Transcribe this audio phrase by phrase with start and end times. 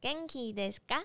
[0.00, 1.04] 元気ですか？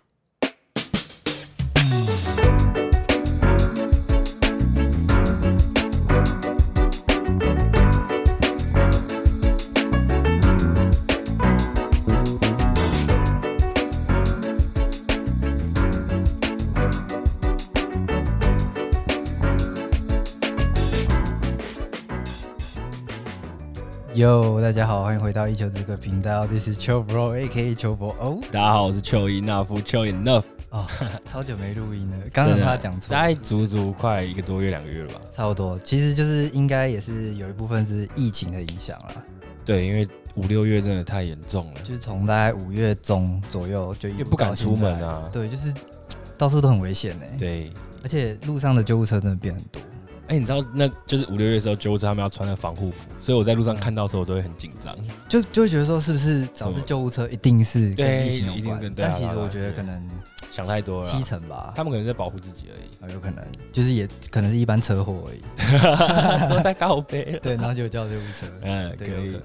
[24.24, 27.76] 哟，大家好，欢迎回到一球之隔频道，This is 秋 bro，A.K.A.
[27.76, 28.40] 秋博哦。
[28.54, 30.88] 大家好，我是邱伊纳夫，邱 enough 哦，
[31.28, 35.78] 超久没录音了， 刚刚他讲错，大概足足快一个多月、两个月了吧，差不多。
[35.80, 39.24] 其实就是应该也是有一部分是疫情的影响了。
[39.66, 45.28] 对，因为五六月真的太严重了，就是从大概五月中左右就也不敢出门啊。
[45.34, 45.74] 对，就是
[46.38, 47.26] 到处都很危险呢。
[47.38, 47.70] 对，
[48.02, 49.82] 而且路上的救护车真的变很多。
[50.28, 54.96] 哎、欸，你知道那就是五六月的时候，救护车他们要穿的防护服，所以我在路上看到的时候，我都会很紧张，
[55.28, 58.58] 就就会觉得说，是不是导致救护车一定是跟疫情有关？
[58.58, 60.10] 一定跟，但其实我觉得可能
[60.50, 61.74] 想太多了，七成吧。
[61.76, 65.42] 他们可能在保护自己而已，啊，有可能就是也可能是一般车祸而已，
[66.50, 69.42] 说在告别， 对，然后就叫救护车， 嗯，对，有可能。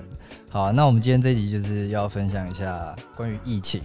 [0.49, 3.83] 好啊，那我们今天这集就是要分享一下关于疫情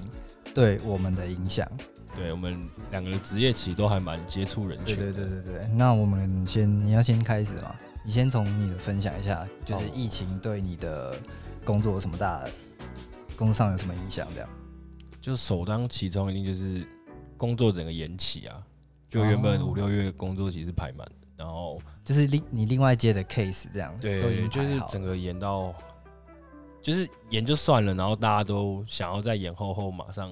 [0.54, 1.68] 对我们的影响。
[2.16, 4.96] 对，我们两个的职业其实都还蛮接触人群。
[4.96, 5.68] 对对对对对。
[5.74, 7.76] 那我们先，你要先开始嘛？
[8.06, 11.18] 你先从你的分享一下，就是疫情对你的
[11.66, 12.46] 工作有什么大，
[13.36, 14.28] 工作上有什么影响？
[14.36, 14.50] 这样。
[15.20, 16.86] 就首当其冲一定就是
[17.36, 18.62] 工作整个延期啊，
[19.10, 23.92] 就原本五六月工作其实排满，然后就是另你另外接的 case 这样。
[24.00, 25.74] 对，对，就是整个延到，
[26.80, 30.32] 就是延就算了，然后大家都想要再延后后马上。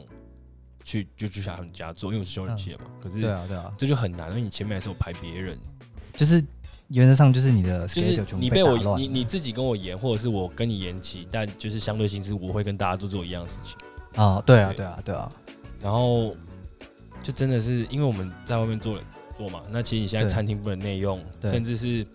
[0.83, 2.85] 去就去他们家做，因为我是修冷气的嘛。
[2.87, 5.57] 嗯、可是对啊对啊，这就很难，因为你前面还是有排别人，
[6.13, 6.43] 就是
[6.89, 13.75] 原则上就是你的就是你被我你你自己跟我延，或者是我跟你延期，但就是相对性是我会跟大家做做一样的事情
[14.21, 14.41] 啊。
[14.45, 15.31] 对啊对啊对啊，
[15.81, 16.35] 然后
[17.23, 18.99] 就真的是因为我们在外面做
[19.37, 22.05] 做嘛，那其实你现在餐厅不能内用，甚至是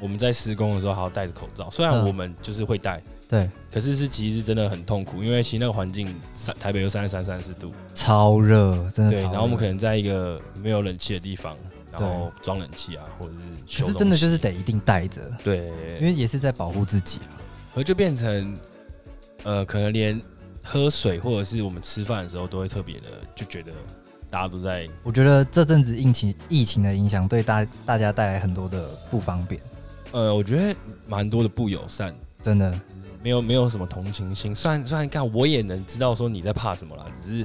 [0.00, 2.98] 我们在施工的时候还要戴着口罩，虽然我们就是会戴。
[2.98, 9.18] 嗯对，可是是其实真的很痛苦，因为其实那个环境，三台北有三十三、三十四度，超热，真的超热。
[9.18, 11.56] 对，然后我们可能在一个没有冷气的地方，
[11.90, 13.32] 然后装冷气啊，或者
[13.66, 17.34] 是，可是真的就是得一定带着，对，因为也是在保护自己啊。
[17.74, 18.56] 而就变成，
[19.42, 20.20] 呃，可能连
[20.62, 23.72] 喝水或者是我们吃饭的时候，都会特别的就觉得
[24.30, 24.88] 大家都在。
[25.02, 29.60] 我觉得这阵子疫情疫情的影响，对大大家带来很多的不方便。
[30.12, 30.76] 呃，我觉得
[31.08, 32.80] 蛮多的不友善，真的。
[33.26, 37.44] 没有没有什么同情心，虽然虽然看我也能知道说你在怕什么啦，只是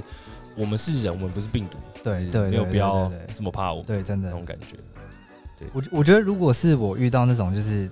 [0.54, 4.76] 我们是人，我们不是病毒，对对，没有必要这么怕我，对，真的那种感觉。
[5.58, 7.90] 对，我我觉得如果是我遇到那种，就是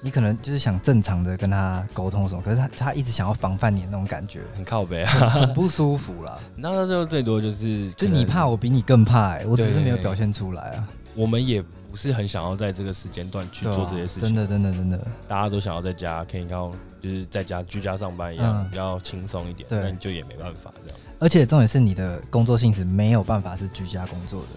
[0.00, 6.38] 你可能就是想正常的跟他沟通什么，可是他他一直想要防范你的那种感觉，很靠北啊，很不舒服啦。
[6.54, 10.88] 那他就最多就是，就你怕我比你更怕，欸，我只是没有表现出来啊。
[11.16, 16.70] 我们也不是很想要在这个时间段去做这些事情，真的真的真的，大家都想要在家可以靠。
[16.98, 20.98] 就是在家居家上班一样，嗯、比较轻松一点，对，但就也没办法这样。
[21.20, 24.48] 而且重点是你的工作性质没有办法是居家工作的，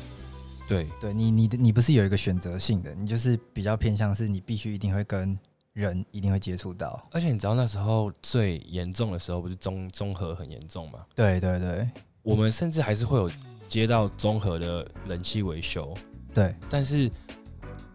[0.68, 5.38] 对，对你你的你不是有一个选择性的，你就是比较偏向是你必须一定会跟
[5.74, 7.00] 人一定会接触到。
[7.12, 11.02] 而且你知道那时候最严重的时候不是综综合很严重吗？
[11.14, 11.88] 对对对，
[12.24, 13.30] 我们甚至还是会有
[13.68, 15.96] 接到综合的冷气维修，
[16.40, 17.12] 对，但是。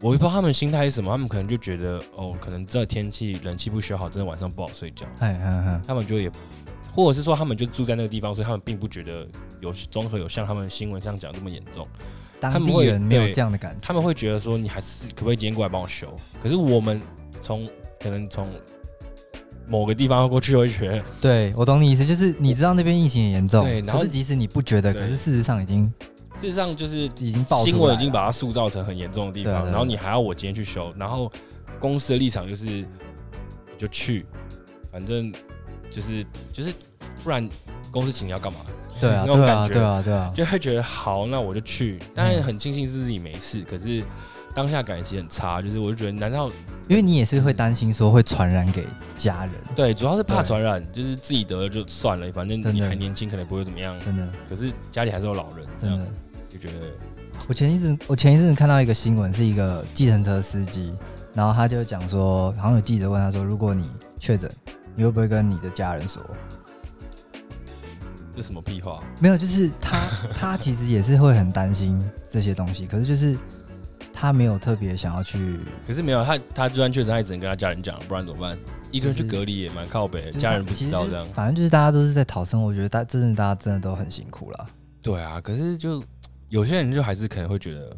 [0.01, 5.07] 我也不知道他们心态是什么，他们可能就觉得哦，可能这天气冷气不修好，真的晚上不好睡觉。
[5.21, 6.31] 哎，他们就也，
[6.95, 9.27] 或者是说他们就住在那个地方，所以他们并不觉得
[9.61, 11.89] 有综合有像他们新闻上讲这么严重。
[12.39, 16.15] 当地人没有这样的感觉，他们会觉得说你还是可不可以今天过来帮我修？
[16.43, 17.01] 可是我们
[17.41, 17.67] 从
[17.99, 18.47] 可能从
[19.67, 25.91] 某个地方过去会觉得，对，我懂你意思，就是你知道那边疫情也严重，对，然后即使你不觉得，可是事实上已经。
[26.41, 31.31] 事实上就是已经爆新闻已经把它塑造成很严重的地方，然后你还要我今天去修，然后
[31.79, 32.85] 公司的立场就是
[33.79, 34.27] 就去，
[34.93, 35.33] 反正
[35.91, 36.73] 就是就是
[37.23, 37.49] 不然
[37.91, 38.61] 公司请你要干嘛？
[39.01, 41.99] 对啊， 那种感觉，对啊，对啊，就会觉得好，那我就去。
[42.15, 44.03] 但是很庆幸是自己没事，可是
[44.55, 46.49] 当下感情很差，就是我就觉得难道
[46.89, 48.85] 因为你也是会担心说会传染给
[49.17, 49.55] 家人？
[49.75, 53.99] 对，主要是怕传染，就是自己得了就算了，反正你还年轻，可能不会怎么样。
[54.01, 56.07] 真的，可是家里还是有老人，真的。
[56.65, 56.87] 就觉得，
[57.49, 60.97] 我前一阵我前一阵子看到一个新闻，是一个计程车司机，
[61.35, 64.51] 然后他就讲说，好像有记者问他说，如果你确诊，
[64.97, 66.23] 你会不会跟你的家人说？
[68.35, 69.03] 这什么屁话？
[69.21, 70.01] 没有，就是他
[70.35, 73.39] 他其实也是会很担心这些东西，可是就是
[74.13, 78.59] 他没有特别想要去，可是没有他他就算确诊，他也只能跟他家人讲，不然怎么办？
[78.91, 81.27] 一个人去隔离也蛮靠北，家人不知道这样。
[81.35, 84.67] 反正就是大家都是在讨生活，我觉得大真的大家真的都很辛苦了。
[85.03, 86.03] 对啊，可是就
[86.49, 87.97] 有些人就还是可能会觉得，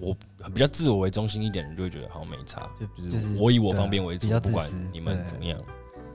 [0.00, 0.16] 我
[0.46, 5.58] 比较自我为中心一点的人就会觉得好像没差，就就是我以我方便为主，不管你们怎么样。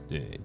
[0.08, 0.40] 对，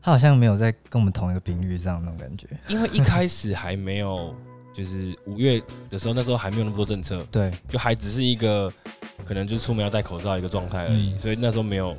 [0.00, 4.34] 他好像没有在跟我们同一个频率上那种感觉，因为一开始还没有，
[4.72, 8.72] 就是五月的时候，那时候还没有那么多政策， 对，就还只是一个
[9.24, 11.94] 可能就是出门要戴口罩一个状态而已，所以那时候没有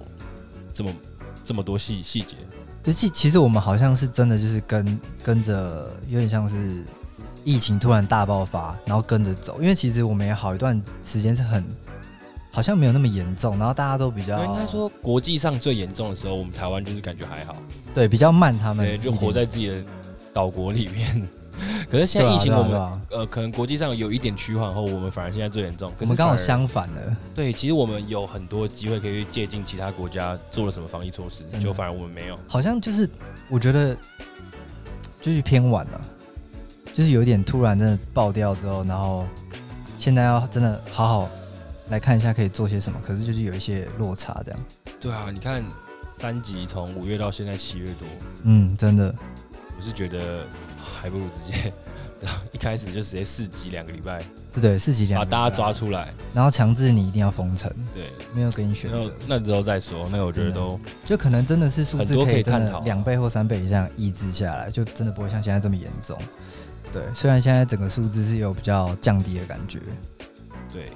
[0.74, 0.96] 这么
[1.44, 2.36] 这么多细细节。
[2.84, 6.84] 对，其其实我们好像是真的就是跟跟着，有点像是
[7.44, 11.64] 疫情突然大爆发，然后跟着走，因为其实我们也好一段时间是很。
[12.56, 14.46] 好像没有那么严重，然后大家都比较。
[14.46, 17.56] 应该说国际上最严重的时候，我们台湾就是感觉还好。
[17.96, 19.84] 对，比较慢，他们对，就活在自己的
[20.32, 21.28] 岛国里面。
[21.90, 25.92] 可是现在疫情，我们、啊啊啊、呃，可能国际上有一点趋缓后，我们反而现在最严重。
[26.00, 27.18] 我们刚好相反了。
[27.34, 32.38] 对，其实我们有很多机会可以借鉴其他国家做了什么防疫措施，就反而我们没有。
[32.48, 33.10] 好像就是
[33.50, 33.98] 我觉得
[35.20, 36.02] 就是偏晚了，
[36.94, 39.26] 就是有点突然真的爆掉之后，然后
[40.00, 41.30] 现在要真的好好。
[41.90, 44.60] 来看一下可以做些什么，可是就是有一些落差这样。
[45.02, 45.62] 对啊，你看
[46.18, 48.08] 三级从五月到现在七月多，
[48.44, 49.14] 嗯，真的，
[49.78, 50.48] 我是觉得
[50.82, 51.74] 还不如直接，
[52.54, 54.22] 一开始就直接四级两个礼拜，
[54.56, 60.08] 是对，四级两个礼拜，把大家抓出来，然后强制你一定要封城，对，没有给你选择，那之后再说。
[60.10, 66.18] 那个我觉得都就可能真的是数字可以探讨两倍或三倍以上抑制下来，就真的不会像现在这么严重。
[66.94, 69.80] 对，虽然现在整个数字是有比较降低的感觉，
[70.72, 70.90] 对。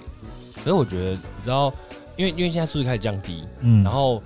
[0.55, 1.73] 可是我觉得，你知道，
[2.15, 4.21] 因为因为现在数字开始降低，嗯，然后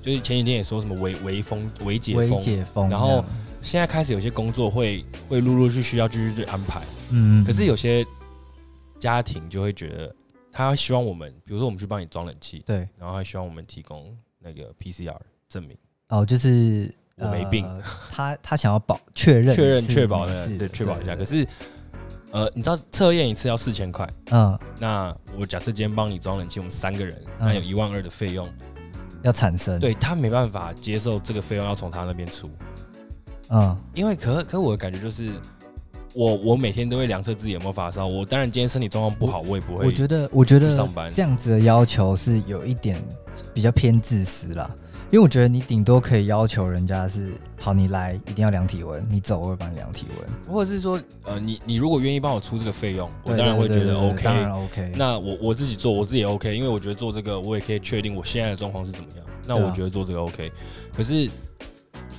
[0.00, 3.24] 就是前几天也说什么微微封、微解封、微解封，然后
[3.60, 6.80] 现在开始有些工作会会陆陆续续要继续去安排，
[7.10, 8.06] 嗯，可是有些
[8.98, 10.14] 家庭就会觉得，
[10.52, 15.16] 他希望我们，比如说我们去帮你装冷气，对，然后他希望我们提供那个 PCR
[15.48, 15.76] 证明，
[16.08, 21.46] 哦，就是我没病，呃、他他想要保确认确认确保的，对，确保一下，可是。
[22.32, 28.48] 呃，你知道测验一次要四千块，嗯，那我假设今天帮你装冷气，我们三个人，那有一万二的费用。
[29.22, 32.48] 要产生，对，他没办法接受这个费用要从他那边出，
[33.48, 35.32] 嗯，因为可可我的感觉就是，
[36.14, 41.12] 我我每天都会量测自己有没有发烧，我当然今天身体状况不好，我也不会，我觉得我觉得上班。
[41.12, 43.02] 这样子的要求是有一点
[43.52, 44.70] 比较偏自私啦。
[45.10, 54.92] 因为我觉得你顶多可以要求人家是好，你来一定要量体温，你走我会帮你量体温，或者是说，呃，你你如果愿意帮我出这个费用，我当然会觉得 OK，当然 OK。
[54.96, 59.26] 那我我自己做，我自己也 OK，因为我觉得做这个我也可以确定我现在的状况是怎么样。
[59.48, 60.52] 那我觉得做这个 OK，
[60.94, 61.28] 可是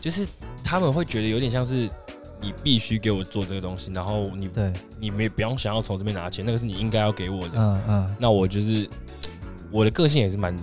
[0.01, 0.27] 就是
[0.61, 1.89] 他们会觉得有点像是
[2.41, 7.51] 你必须给我做这个东西，然后你对你没不用想要从这边拿钱，那个是你应该要给我的。
[7.55, 8.15] 嗯嗯。
[8.19, 8.85] 那我就是
[9.71, 10.53] 我的个性也是蛮。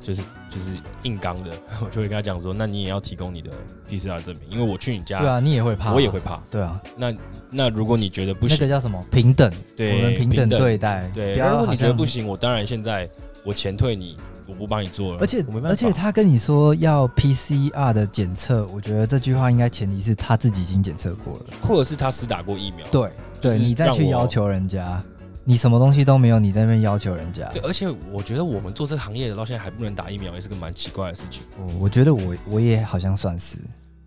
[0.00, 1.50] 就是就是硬刚的，
[1.84, 3.50] 我就会跟他讲说，那你也要提供你的
[3.88, 6.80] PCR 证明，因为我去你家，对啊，你也会怕，我也会怕，对啊。
[6.96, 7.14] 那
[7.50, 9.52] 那如果你觉得不行，那个叫什么平等？
[9.76, 11.10] 对，我们平等对待。
[11.12, 13.08] 对，如果你觉得不行，我当然现在
[13.44, 14.16] 我钱退你，
[14.46, 15.18] 我不帮你做了。
[15.20, 22.86] 而且而且他跟你说要 PCR 的检测，我觉得这句话应该前提是他自己已经检测过了，或者是他施打过疫苗。
[22.88, 23.10] 对
[23.40, 25.02] 对，你再去要求人家。
[25.48, 27.48] 你什么东西都没有，你在那边要求人家？
[27.54, 31.42] 对，而且我觉得我们做这个行业的到现在还不能打疫苗，也是个蛮奇怪的事情。
[31.58, 33.56] 我我觉得我我也好像算是，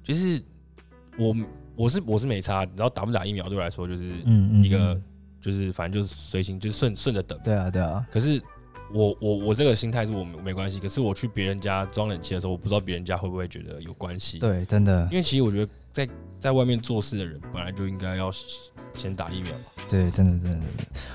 [0.04, 0.40] 就是
[1.18, 1.36] 我
[1.76, 5.04] 我是我是没差，你知道打不打疫苗对我来说就是嗯一个嗯嗯
[5.42, 7.40] 就是反正就是随行就是顺顺着等。
[7.44, 8.06] 对啊对啊。
[8.12, 8.40] 可是
[8.94, 14.38] 我我我这个心态是我没关系，可是我去别人家装冷气的时候，我不知道别人家会不会觉得有关系。
[14.38, 15.08] 对，真的。
[15.10, 16.08] 因为其实我觉得在
[16.40, 18.32] 在外面做事的人本来就应该要
[18.94, 19.84] 先打疫苗嘛。
[19.90, 20.68] 对，真的，真的，真的，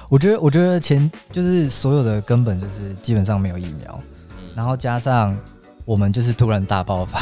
[0.08, 4.00] 我觉得，我觉得前就是所有的根本就是基本上没有疫苗，
[4.38, 5.36] 嗯、然后加上
[5.84, 7.20] 我们就是突然大爆发。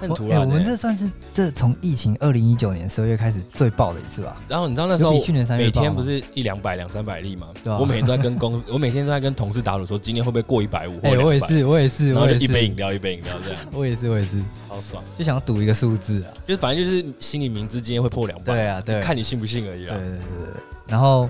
[0.00, 4.36] 很突然、欸我，欸、我们这算是这从疫情二零一九年十二月开始最爆的一次吧。
[4.48, 7.48] 然后你知道那时候去年三月每天不是一两百两三百例嘛？
[7.62, 7.78] 对啊。
[7.78, 10.98] 我每天都在跟公司， 我每天都在跟同事打赌说今天会不会过一百五？
[11.02, 12.12] 哎，我也是，我也是。
[12.12, 13.60] 然后就一杯饮料，一杯饮料这样。
[13.72, 18.52] 我也是，我也是，好爽，就想赌一个数字啊，就反正就是心里明知今天会破两百。
[18.54, 19.94] 对啊，对，看你信不信而已啦。
[19.96, 20.62] 对对对对。
[20.86, 21.28] 然后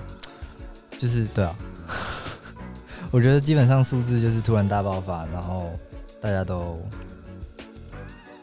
[0.99, 1.57] 就是对啊，
[3.11, 5.73] 我觉得基本上数字就是突然大爆发，然后
[6.21, 6.81] 大家都。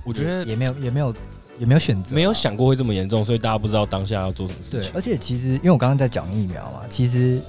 [0.06, 1.14] 我觉得也没有，也没有，
[1.58, 4.82] 也没有选择，没有想过会这么严重，所以大家不知道当下要做什么事情。
[4.82, 7.42] 对，而且其实因为我刚刚在讲疫苗嘛，其实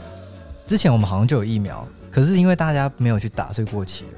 [0.67, 4.11] 之前我们好像就有疫苗，可是因为大家没有去打，所以过期了。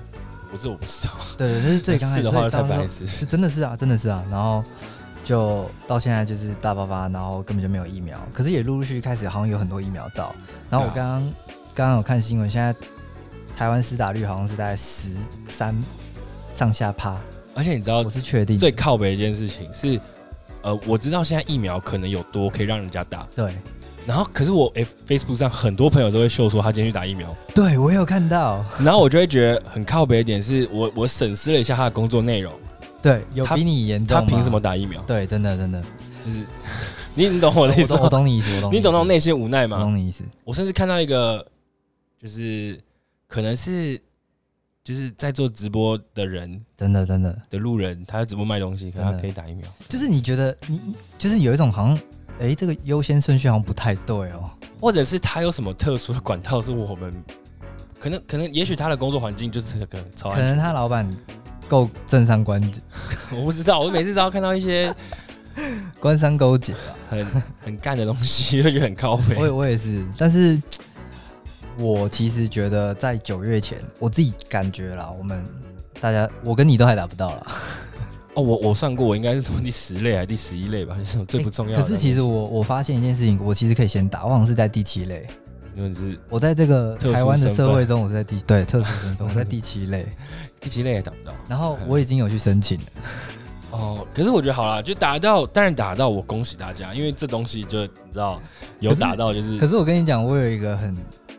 [0.52, 1.10] 我这我不知道。
[1.36, 4.24] 对对，就是最刚开始 的话太白痴，是真的是啊，真的是啊。
[4.30, 4.62] 然后
[5.24, 10.34] 就到现在就是大爆发，然后根本就没有疫苗，可是也陆陆续续开始好像有很多疫苗到。
[10.70, 11.22] 然后我刚刚
[11.74, 12.74] 刚刚有看新闻，现在
[13.56, 15.10] 台湾施打率好像是大概十
[15.50, 15.74] 三。
[16.50, 17.14] 上下趴。
[17.58, 20.00] 而且你知道，我是确定最靠北一件事情是，
[20.62, 23.52] 呃，我知道现在疫苗可能有多可以让人家打，对。
[24.06, 28.64] 然后可是我 F Facebook 上很多朋友都会秀说他今天去打疫苗，对我有看到。
[28.78, 32.52] 然后我就会觉得很靠北一点是我我审视了一下他的工作内容，
[33.02, 35.02] 对，有比你严重，他凭什么打疫苗？
[35.02, 35.82] 对，真的真的
[36.24, 36.38] 就是
[37.12, 39.78] 你你懂我的意思，我懂你意思，我懂你懂那种内心无奈吗？
[39.78, 40.22] 我懂你意思。
[40.44, 41.44] 我甚至看到一个，
[42.22, 42.78] 就是
[43.26, 44.00] 可能是。
[44.88, 49.68] 就是在做直播的人，真的真的的路人，他在直播卖东西，可能他可以打疫苗。
[49.86, 50.80] 就是你觉得你
[51.18, 51.94] 就是有一种好像，
[52.38, 54.48] 哎、欸，这个优先顺序好像不太对哦，
[54.80, 57.12] 或者是他有什么特殊的管道，是我们
[58.00, 61.06] 可能可能也许他的工作环境就是这个超，可能他老板
[61.68, 62.80] 够政商关系，
[63.36, 63.80] 我不知道。
[63.80, 64.94] 我每次只要看到一些
[66.00, 66.74] 官商勾结、
[67.10, 67.26] 很
[67.60, 69.36] 很干的东西，就觉得很靠北。
[69.36, 70.58] 我我也是，但是。
[71.78, 75.44] 我其实觉得在九月前，我自己感觉啦，我们
[76.00, 77.46] 大家，我跟你都还打不到啦。
[78.34, 81.82] 哦，我我算过，我应该是从第十类还是第十一类吧，就是最不重要的、欸。
[81.82, 85.26] 可是其实我我发现一件事情，我其实可以先打，我好像是在第七类。
[85.76, 90.04] 因为是，我在这个台湾的社会中，我是在第对特殊身份，我在 第七类，
[90.60, 91.32] 第七类也打不到。
[91.48, 92.84] 然后我已经有去申请了。
[93.70, 98.40] 哦，可是我觉得好啦，就打到，当然打到，我恭喜大家，因为这东西就你知道
[98.80, 99.50] 有打到就是。
[99.50, 100.96] 可是，可是我跟你讲，我有一个很。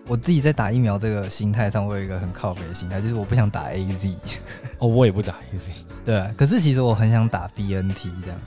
[0.09, 4.15] 我自己在打疫苗这个心态上，我有一个很靠北的心态，就是我不想打 AZ。
[4.79, 5.67] 哦，我也不打 AZ。
[6.03, 8.39] 对啊，可是其实我很想打 BNT 这样。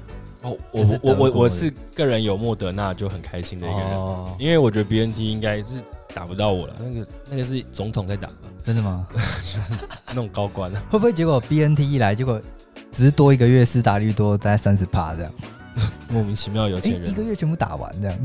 [0.42, 5.76] 哦，我我我我是个人有莫德纳就很开心的一个人，哦、因为我觉得 BNT 应该是
[6.12, 6.74] 打不到我了。
[6.80, 8.28] 那个那个是总统在打，
[8.64, 9.06] 真的吗？
[9.14, 9.74] 就 是
[10.08, 10.68] 那种高官。
[10.90, 12.42] 会不会结果 BNT 一来，结果
[12.90, 15.32] 只是多一个月施打率多大概三十趴这样？
[16.10, 18.18] 莫名其妙有钱人、欸、一个月全部打完这样。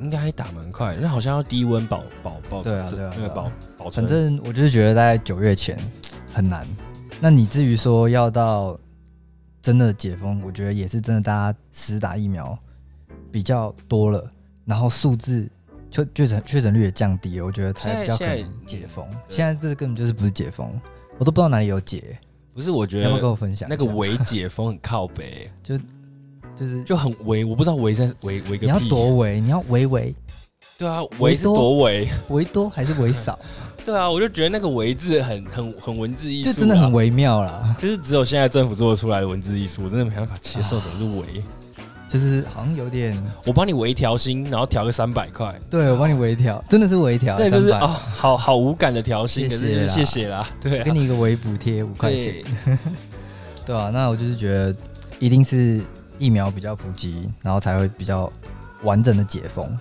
[0.00, 4.06] 应该还打蛮快，那好像要低温保保保对啊对啊，因为保保存。
[4.06, 5.78] 反正我就是觉得在九月前
[6.32, 6.66] 很难。
[7.20, 8.76] 那你至于说要到
[9.62, 12.58] 真的解封，我觉得也是真的，大家实打疫苗
[13.30, 14.30] 比较多了，
[14.64, 15.48] 然后数字
[15.90, 19.06] 确确诊确诊率也降低了，我觉得才比较可能解封。
[19.28, 20.68] 现在这根本就是不是解封，
[21.18, 22.18] 我都不知道哪里有解。
[22.52, 25.78] 不是，我觉得要不要跟我分享 那个伪解封很靠北，就。
[26.58, 28.66] 就是就很围，我不知道围在围围个屁。
[28.66, 30.14] 你要多围，你要围围。
[30.76, 33.38] 对啊，围是多围，围 多还是围少？
[33.84, 37.74] 对啊，我就觉得那个围字很很很文字艺术，就真的很微妙啦。
[37.78, 41.44] 就是只有现在政府做出来的文字艺术，我真的没办法接受什么是围。
[42.08, 45.52] 就是好像有点，我帮你围一条心，然后调个三百块。
[45.68, 50.48] 对，我帮你围一条，真的是围一条，这就是哦，好好无感的调心，可是谢谢啦。
[50.60, 52.36] 对，给你一个围补贴五块钱。
[53.66, 54.74] 对啊，那我就是觉得
[55.18, 55.80] 一定是。
[56.18, 58.32] 疫苗比较普及，然后才会比较
[58.82, 59.76] 完整的解封。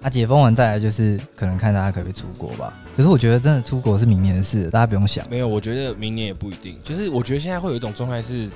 [0.00, 2.74] 那解封完再来就是可能看大家可不可以出国吧。
[2.96, 5.28] 可是我觉得真的出国是明年的事，大家不用想。
[5.30, 6.78] 没有，我觉得明年也不一定。
[6.82, 8.48] 就是我觉得现在会有一种状态是，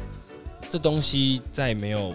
[0.69, 2.13] 这东西在没有。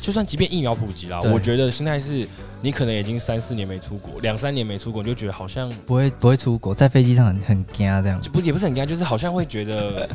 [0.00, 2.28] 就算即便疫苗普及了，我觉得现在是，
[2.60, 10.08] 你可能已经三四年没出国，两三年没出国，你就觉得好像不会不会出国，在飞机上很很惊这样，就不也不是很惊，就是好像会觉得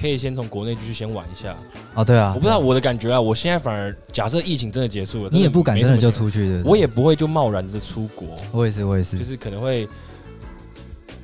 [0.00, 1.56] 可以先从国内继续先玩一下。
[1.94, 8.28] 哦，对啊，我不知道我的感觉啊，我现在反而假设疫情真的结束了，你也不敢真的就出去的，我也不会就贸然的出国。
[8.52, 9.88] 我也是，我也是，就是可能会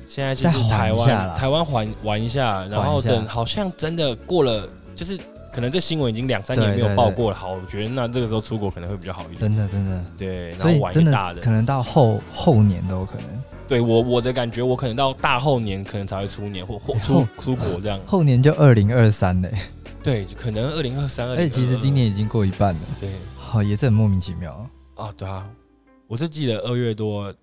[0.07, 5.17] 现在就是台湾台湾玩玩一下，然后等好像真的过了，就是。
[5.51, 9.39] 可能这新闻已经两三年没有报过了，好，我觉得那这个时候出国可能会比较好一点。
[9.39, 13.43] 真的，真的，对，然后玩大的，可能到后后年都有可能。
[13.67, 17.99] 对我我的感觉，我可能到大后年可能才会出年或或出出国这样。
[18.05, 19.51] 后年就二零二三嘞。
[20.03, 21.27] 对，可能二零二三。
[21.29, 22.79] 而且其实今年已经过一半了。
[22.99, 25.11] 对，好，也是很莫名其妙啊。
[25.15, 25.49] 对啊，
[26.07, 27.33] 我是记得二月多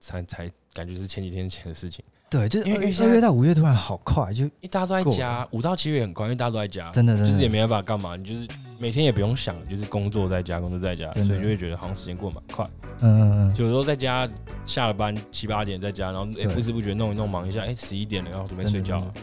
[0.00, 2.04] 才才感觉是前几天前的事情。
[2.30, 8.46] 对，就是因为二月到五月突然好快，就一大家都在家，五到七月很快，因为大家都在家，真的，真的就是也没办法干嘛，你就是
[8.78, 12.68] 每天也不用想，就是工作在家，工作在家，所以就会觉得好像时间过得蛮快。
[13.00, 14.28] 嗯嗯嗯，有时候在家
[14.66, 19.14] 下了班七八点在家，然后哎不知不觉弄一弄忙一下，哎十一点了，然后准备睡觉了。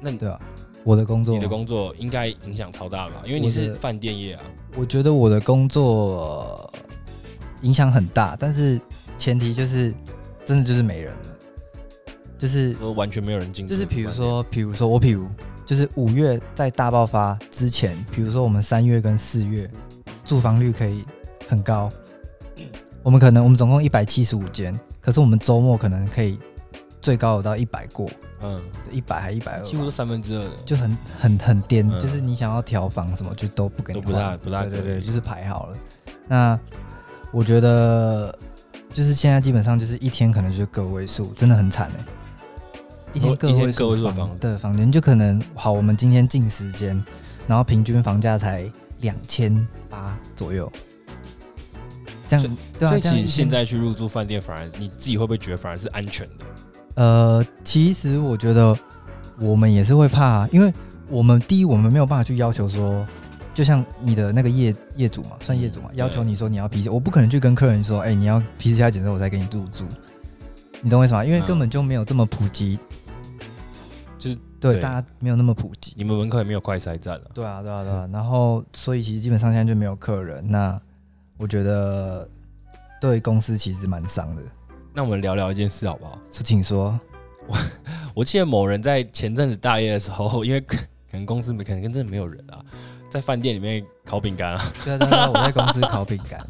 [0.00, 0.40] 那对啊，
[0.82, 3.22] 我的工作，你的工作应该影响超大吧？
[3.24, 4.42] 因为你是饭店业啊。
[4.76, 6.68] 我觉得我的工作
[7.62, 8.80] 影响很大，但是
[9.16, 9.94] 前提就是
[10.44, 11.35] 真的就是没人了。
[12.38, 15.26] 就是完全没有人进，就是比如说，比如说我，比如
[15.64, 19.70] 就是五月在大爆发之前，比如说我们三月跟四月
[20.24, 21.04] 住房率可以
[21.48, 21.90] 很高，
[23.02, 26.38] 我们可能我们总共一百七十五间，可是我们周末可能可以
[27.00, 28.10] 最高有到一百过，
[28.42, 35.76] 嗯，一百还一百二，几乎是三分之二的，就很很很颠，嗯、就是你想要调房什么就都不给你，都不大不大，对对对，就是排好了。
[36.28, 36.58] 那
[37.32, 38.36] 我觉得
[38.92, 42.04] 就是现在基本上就是一天可能就是个位数，真的很惨哎、欸。
[43.16, 47.02] 一天个位数房的房间，就可能好，我们今天进十间，
[47.46, 48.70] 然后平均房价才
[49.00, 50.70] 两千八左右。
[52.28, 56.44] 这样对啊，所以其实现在去入住饭店，反而你自己会不会觉得反而是安全的？
[56.96, 58.76] 呃，其实我觉得
[59.38, 60.72] 我们也是会怕，因为
[61.08, 63.06] 我们第一，我们没有办法去要求说，
[63.54, 69.84] 就像你的那个业业主嘛，算业主嘛，要求你说你要 PCR，我不可能去跟客人说，哎，你要 PCR 检测我才给你入住，
[70.82, 71.24] 你懂我意思吗？
[71.24, 72.86] 因为根本就没有这么普及，就是
[74.60, 80.80] 对大家没有那么普及，你们门口也没有快筛站了，对啊，对啊，对啊， 然后所以其实基本上现在就没有客人，那
[81.36, 82.28] 我觉得
[83.00, 84.42] 对公司其实蛮伤的。
[84.94, 86.18] 那我们聊聊一件事好不好？
[86.30, 86.98] 请说。
[87.46, 87.56] 我
[88.14, 90.76] 我记得某人在前阵子大夜的时候， 因为可
[91.12, 92.58] 能公司没可能跟真的没有人啊，
[93.10, 94.72] 在饭店里面烤饼干啊。
[94.84, 96.40] 对啊，对啊，我在公司烤饼干。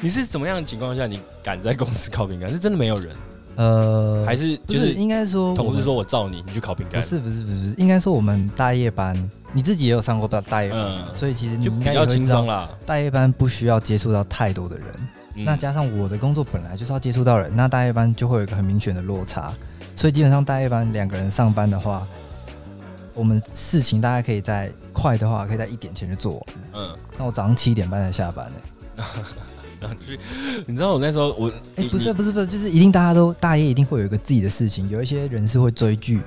[0.00, 2.50] 你是怎么样的情况下你敢在公司烤饼干？
[2.50, 3.14] 是真的没有人？
[3.56, 7.00] 呃，还是就是应该说同事说我罩你，你去烤饼干？
[7.00, 12.68] 不是不是不是，应该说我们大夜班，你自己也有上过大大夜班，嗯，所以其实你应该比较轻松啦。
[12.84, 14.86] 大夜班不需要接触到太多的人。
[15.38, 19.52] 那加上我的工作本来就是要接触到人，那大夜班就会有一个很明显的落差，
[19.94, 22.06] 所以基本上大夜班两个人上班的话，
[23.12, 26.42] 我们事情大概可以在快的话可以在一点前就做完。
[26.74, 28.56] 嗯，那我早上七点半才下班呢。
[28.96, 29.06] 然
[29.82, 30.18] 后去，
[30.66, 36.20] 你知道我那时候我哎、欸、不是不是不是，就是一定大家都大夜一定会有一个自己的事情，有一些人是会追剧，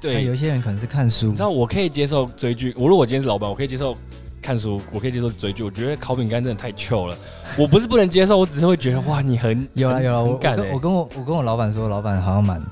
[0.00, 1.26] 对，有一些人可能是看书。
[1.26, 3.96] 你知道我可以接受追剧，我如果今天是老板，我可以接受。
[4.42, 5.64] 看书，我可以接受追剧。
[5.64, 7.18] 我觉得烤饼干真的太糗了。
[7.58, 10.22] 我不是不能接受，我只是会觉得哇，你很有了有了。
[10.22, 12.62] 我跟我跟我我跟我老板说，老板好像蛮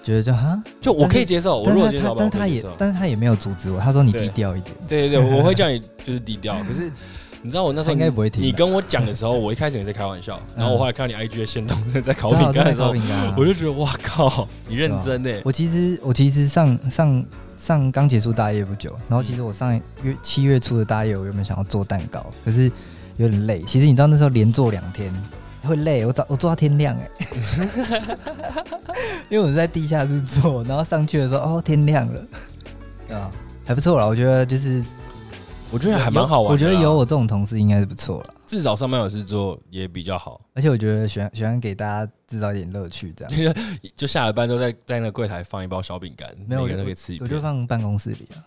[0.00, 1.60] 觉得就哈，就我可以接受。
[1.60, 3.80] 我如果接受，但他也但是他也没有阻止我。
[3.80, 4.76] 他说你低调一点。
[4.86, 6.54] 对对对，我会 叫你就是低调。
[6.62, 6.92] 可是
[7.44, 8.42] 你知道我那时候应该不会听。
[8.42, 12.94] 你跟我讲的时候，我一开始也在开玩笑，然后我后来看到你 IG 的限动，真的在烤饼干的时候，
[13.36, 15.30] 我就觉得哇靠，你认真呢。
[15.44, 17.24] 我其实我其实上上。
[17.56, 19.72] 上刚结束大业不久，然后其实我上
[20.02, 22.68] 月七月初的大业，我原本想要做蛋糕，可是
[23.16, 23.62] 有点累。
[23.62, 25.14] 其实你知道那时候连做两天
[25.62, 27.08] 会累，我早我做到天亮哎，
[29.30, 33.30] 因为我是在地下室做，然后上去的时候哦天亮了，啊
[33.64, 34.84] 还不错啦，我觉得就是
[35.74, 38.34] 我觉得还蛮好玩的，我觉得有我这种同事应该是不错了。
[38.46, 43.54] 至少上班有事做也比较好，而且我觉得喜欢喜欢给大家制造一点乐趣，这样。
[43.96, 48.38] 就下了班都在在那个柜台放一包小饼干，没有人可以吃一我，我就放办公室里啊，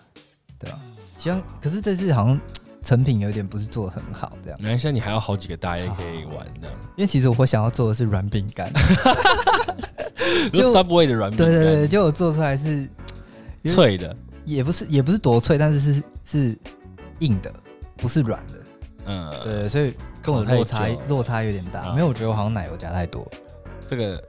[0.58, 0.80] 对吧？
[1.18, 2.40] 希望，可是这次好像
[2.82, 4.58] 成品有点不是做的很好，这样。
[4.62, 6.70] 没关系，你还有好几个大夜可以玩的。
[6.96, 8.72] 因为其实我想要做的是软饼干，
[10.54, 12.88] 就 Subway 的软饼干，对对对，就我做出来是
[13.66, 16.58] 脆的，也不是也不是多脆，但是是是
[17.20, 17.54] 硬的，
[17.96, 18.54] 不是软的。
[19.06, 23.26] 嗯，对，所以跟我落差落差有点大，没有，我觉得我好像奶油加太多。
[23.88, 24.22] 这个，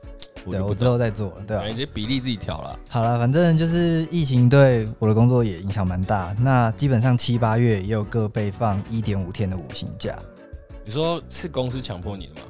[0.48, 1.64] 对我之后再做，对吧？
[1.66, 2.78] 你这比例自己调了。
[2.88, 6.32] 好了，反正就是疫情对我的工作也影响蛮大。
[6.38, 10.16] 那基本上七八月也有各被放一点五天的五薪假。
[10.84, 12.40] 你说是公司强迫你的吗？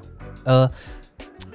[0.44, 0.70] 呃，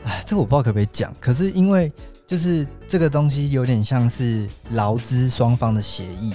[0.05, 1.13] 哎，这个我不知道可不可以讲。
[1.19, 1.91] 可是因为
[2.25, 6.33] 就是这个东西有点像是劳资双方的协议。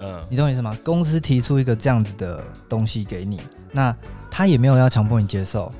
[0.00, 0.76] 嗯，你懂我意思吗？
[0.82, 3.40] 公司提出一个这样子的东西给你。
[3.72, 3.94] 那
[4.30, 5.70] 他也没有要强迫你接受，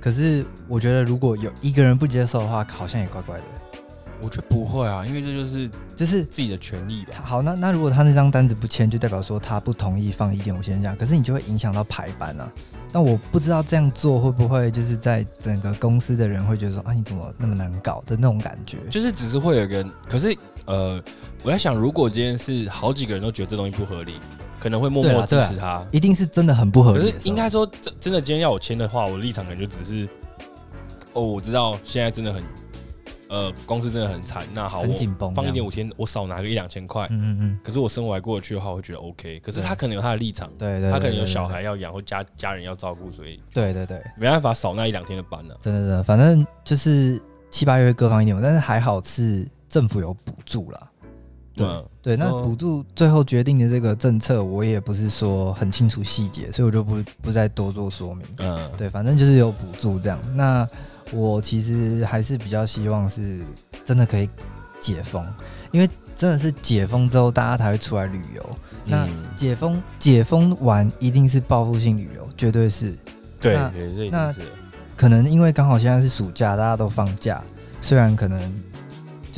[0.00, 3.44] 可是我觉得如果有一个人不接受的话，好像也怪怪的。
[4.20, 7.12] 我觉得不会啊，因为这就是就是自己的权利吧。
[7.22, 12.50] 好，那那如果他那张单子不签，就代表说他不同意放一点五天假，可是你就会影响到排班啊。
[12.90, 18.78] 但我不知道这样做会不会就是在整个公司的人会觉得说啊，你怎么那么难搞的那种感觉？
[18.90, 20.36] 就是只是会有一个人，可是
[20.68, 21.02] 呃，
[21.42, 24.14] 我在想，如果今天是好几个人都觉得这东西不合理。
[24.60, 27.04] 可能会默默支持他，一定是真的很不合理。
[27.04, 30.08] 可是应该说，真真的今天要我签的话，我的立场可能就只是，
[31.12, 32.42] 哦，我知道现在真的很，
[33.28, 34.44] 呃，公司真的很惨。
[34.52, 37.06] 那好，很紧绷，放一点五天，我少拿个一两千块。
[37.08, 37.60] 嗯嗯嗯。
[37.62, 39.38] 可是我生活还过得去的话，我会觉得 OK。
[39.38, 45.56] 可是他可能有他的立场，对对，他可能有小孩要养或家家人要照顾，所以对对对，没办法少那一两天的班了。
[45.60, 50.90] 真的真的，反正就是七八月各放一点，但是还好是政府有补助啦。
[51.54, 58.26] 对、嗯、对，那补助最后决定的这个政策，我也不是说很清楚细节，所以我就不不再多做说明。
[58.38, 60.20] 嗯，对，反正就是有补助这样。
[60.36, 60.68] 那
[61.12, 63.40] 我其实还是比较希望是
[63.84, 64.28] 真的可以
[64.80, 65.26] 解封，
[65.72, 68.50] 因为真的是解封之后，大家才会出来旅游。
[68.84, 72.96] 嗯、那解封解封完一定是报复性旅游，绝对是。
[73.40, 73.56] 对
[74.10, 74.34] 那
[74.96, 77.40] 可能因为刚好现在是暑假，大家都放假，
[77.80, 78.40] 虽然可能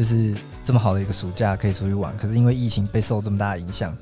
[0.01, 0.35] 就是。
[0.63, 3.97] 这么好的一个暑假可以出去玩，可是因为疫情被受这么大的影响，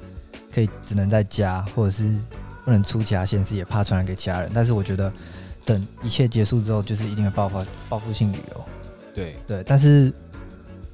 [0.52, 2.12] 可以只能在家，或者是
[2.64, 4.50] 不能出其他县市，也怕传染给其他人。
[4.52, 5.10] 但是我觉得，
[5.64, 8.64] 等一切结束之后，就是一定会爆发报复性旅游。
[9.14, 10.12] 对对，但是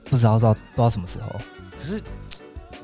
[0.05, 1.41] 不知道到不知道什么时候。
[1.77, 2.01] 可是，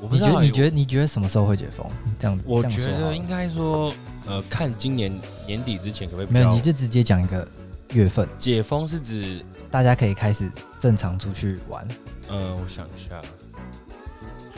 [0.01, 1.85] 我你觉得你觉得你觉得什么时候会解封？
[2.19, 3.93] 这样子，我觉得应该说，
[4.25, 6.27] 呃，看今年年底之前可不可以？
[6.29, 7.47] 没有，你就直接讲一个
[7.93, 8.27] 月份。
[8.37, 10.49] 解封是指大家可以开始
[10.79, 11.87] 正常出去玩。
[12.29, 13.21] 嗯，我想一下，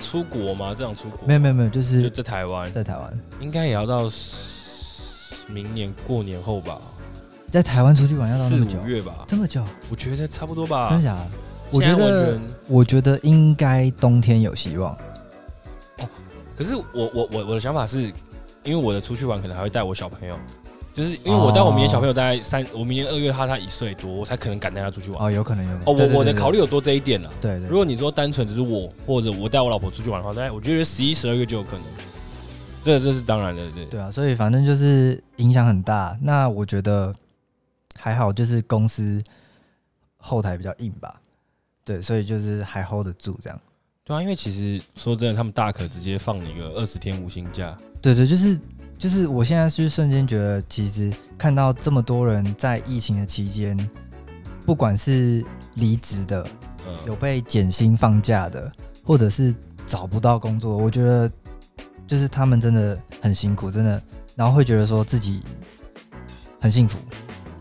[0.02, 0.74] 出国吗？
[0.78, 1.28] 这样出国？
[1.28, 4.10] 没有没有没有，就是就在台湾，在台湾应该也要到
[5.48, 6.80] 明年过年后吧。
[7.52, 8.80] 在台湾出去玩要到那么久？
[8.80, 9.26] 四五月吧？
[9.28, 9.64] 这么久？
[9.90, 10.90] 我觉得差不多吧。
[10.90, 11.28] 真的假的？
[11.70, 14.96] 我觉得，我觉得应该冬天有希望。
[16.00, 16.10] 哦，
[16.56, 18.02] 可是我我我我的想法是，
[18.64, 20.38] 因为我的出去玩可能还会带我小朋友。
[20.94, 25.26] 就是因为我带我明年小朋友大概三，我明年二月他他一岁多，我才可能敢带他出去玩。
[25.26, 25.76] 哦，有可能有。
[25.78, 27.28] 哦，我我的考虑有多这一点了。
[27.42, 27.68] 对对。
[27.68, 31.82] 如果你说单纯只是我或者我带我老婆出去玩的话，大概我觉得十一十二月就有可能。
[32.84, 33.86] 这这是当然的，对。
[33.86, 36.16] 对啊，所以反正就是影响很大。
[36.22, 37.12] 那我觉得
[37.98, 39.20] 还好，就是公司
[40.18, 41.20] 后台比较硬吧。
[41.84, 43.60] 对，所以就是还 hold 得住这样。
[44.04, 47.76] 对啊，因为其实说真的，他们大可直接放你一个二十天无薪假。
[48.00, 48.60] 对对，就是。
[48.98, 53.78] 就是我现在是瞬间觉得，其实看到这么多人在疫情的期间，
[54.66, 55.44] 不管是
[55.76, 56.46] 离职的，
[57.06, 58.72] 有被减薪放假的，
[59.04, 59.54] 或者是
[59.86, 61.30] 找不到工作，我觉得
[62.08, 64.02] 就是他们真的很辛苦，真的，
[64.36, 65.42] 然后会觉得说自己
[66.62, 66.98] 很幸福，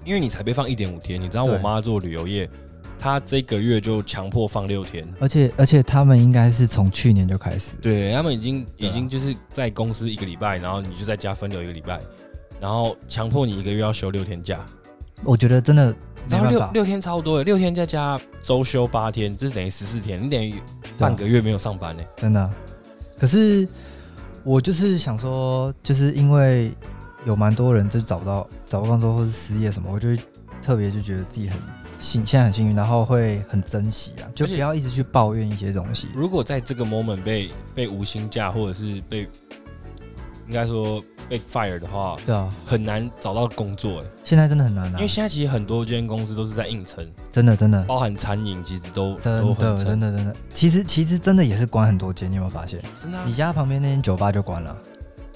[0.04, 2.48] 因为你才被放一点五天，你知道我妈做旅游业。
[3.02, 11.98] 他这个月就强迫放六天，而且而且他们应该是从去年就开始，对他们已经已经就是在公司一个礼拜，然后你就在家分流一个礼拜，
[12.60, 14.64] 然后强迫你一个月要休六天假。
[15.24, 15.92] 我觉得真的，
[16.28, 20.54] 然后六六天超多的，六天再加周休八天，这是等于十四天，你等于
[20.96, 22.50] 半个月没有上班呢，真的。
[23.18, 23.66] 可是
[24.44, 26.72] 我就是想说，就是因为
[27.24, 30.08] 有蛮多人就找不到找不到工作或是失业什么，我就
[30.62, 31.58] 特别就觉得自己很。
[32.02, 36.08] 幸现在很幸运，然后会很珍惜啊，就不要一直去抱怨一些东西。
[36.14, 39.20] 如果在这个 moment 被被无薪假，或者是被
[40.48, 44.06] 应该说被 fire 的话，对啊，很难找到工作哎。
[44.24, 52.82] 现在真的很难啊，因为现在其实很多间公司都是在硬撑，真的真的，包含餐饮其实都真的真的真的，其实其实真的也是关很多间，你有没有发现？
[53.00, 54.76] 真的，啊，你家旁边那间酒吧就关了。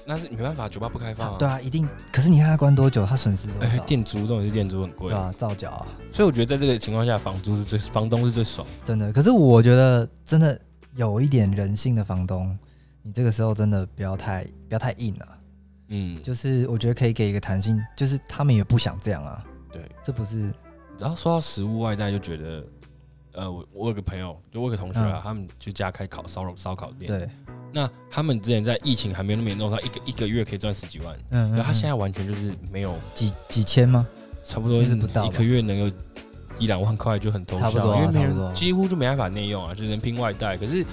[0.07, 1.35] 那是没办法，酒吧不开放啊。
[1.37, 1.85] 对啊，一定。
[2.13, 3.83] 可是你看他关多久，他损失多少？
[3.83, 5.09] 店租这种是店租很贵。
[5.09, 5.85] 对啊，造假啊。
[6.09, 8.65] 所以我觉得在这个情况下，房租是最，房东是最爽。
[8.85, 9.11] 真的。
[9.11, 10.57] 可是我觉得真的
[10.95, 12.57] 有一点人性的房东，
[13.01, 15.27] 你这个时候真的不要太不要太硬了。
[15.89, 16.23] 嗯。
[16.23, 19.43] 就是我觉得可以给一个弹性，就是他们也不想这样啊。
[19.73, 19.81] 对。
[20.01, 20.53] 这不是。
[20.97, 22.65] 然后说到食物外带，就觉得，
[23.33, 27.07] 呃，我我有个朋友，就我有个同学啊，嗯、他们就家开烤烧肉烧烤店。
[27.11, 27.29] 对。
[27.73, 31.15] 那他们之前在疫情还没那么严重，他一个一个月可以赚十几万。
[31.31, 34.07] 嗯，嗯，嗯，他现在完全就是没有几几千吗？
[34.43, 35.91] 差不多一个月能有
[36.57, 40.55] 一两万块就很偷笑，啊，因为没人几乎就没办法内用啊，就能拼外带。
[40.55, 40.85] 可是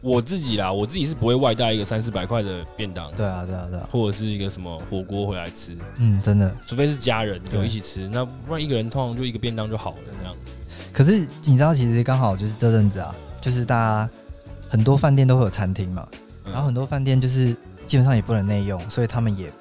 [0.00, 3.10] 我自己啦，我自己是不会外带一个三四百块的便当。
[3.12, 5.76] 对啊，对啊，对啊，或者是一个什么火锅回来吃。
[5.96, 10.34] 嗯，真的，除非是家人有一起吃，那不然一个人通常就一个便当就好了这样。
[10.92, 14.10] 可是你知道，其实刚好就是这阵子啊，就是大家
[14.70, 16.08] 很多饭店都会有餐厅嘛。
[16.44, 17.54] 然后很多饭店就是
[17.86, 19.52] 基本上也不能内用，所以他们也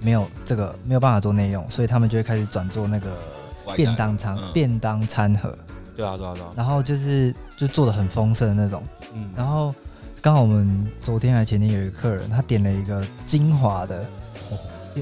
[0.00, 3.16] 没有这个没有办法做内用，所以他们就会开始转做那个
[3.74, 5.56] 便当餐、嗯、便当餐盒。
[5.96, 6.52] 对啊，对啊，对啊。
[6.54, 8.82] 然后就是就做的很丰盛的那种。
[9.14, 9.30] 嗯。
[9.34, 9.74] 然后
[10.20, 14.06] 刚好我们昨天还前天有一个客人，他点了一个精华的，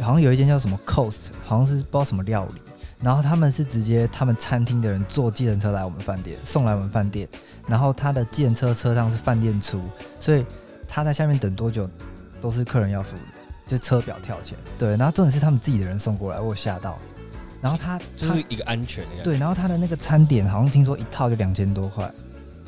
[0.01, 2.61] 好像有一间叫什么 Coast，好像是不知道什么料理。
[3.05, 7.29] 然后他们是直接他们餐厅的人坐计程车来我们饭店，送来我们饭店。
[7.69, 9.81] 然后他的计程车车上是饭店出，
[10.19, 10.45] 所以。
[10.87, 11.91] 他在下面等多久，
[12.41, 13.23] 都是客人要付的，
[13.67, 14.57] 就车表跳钱。
[14.79, 16.99] 对，然后重点是他们自己的人送过来，我有吓到。
[17.61, 19.23] 然后他就是一个安全的。
[19.25, 22.09] 对，然后他的那个餐点好像听说一套就两千多块。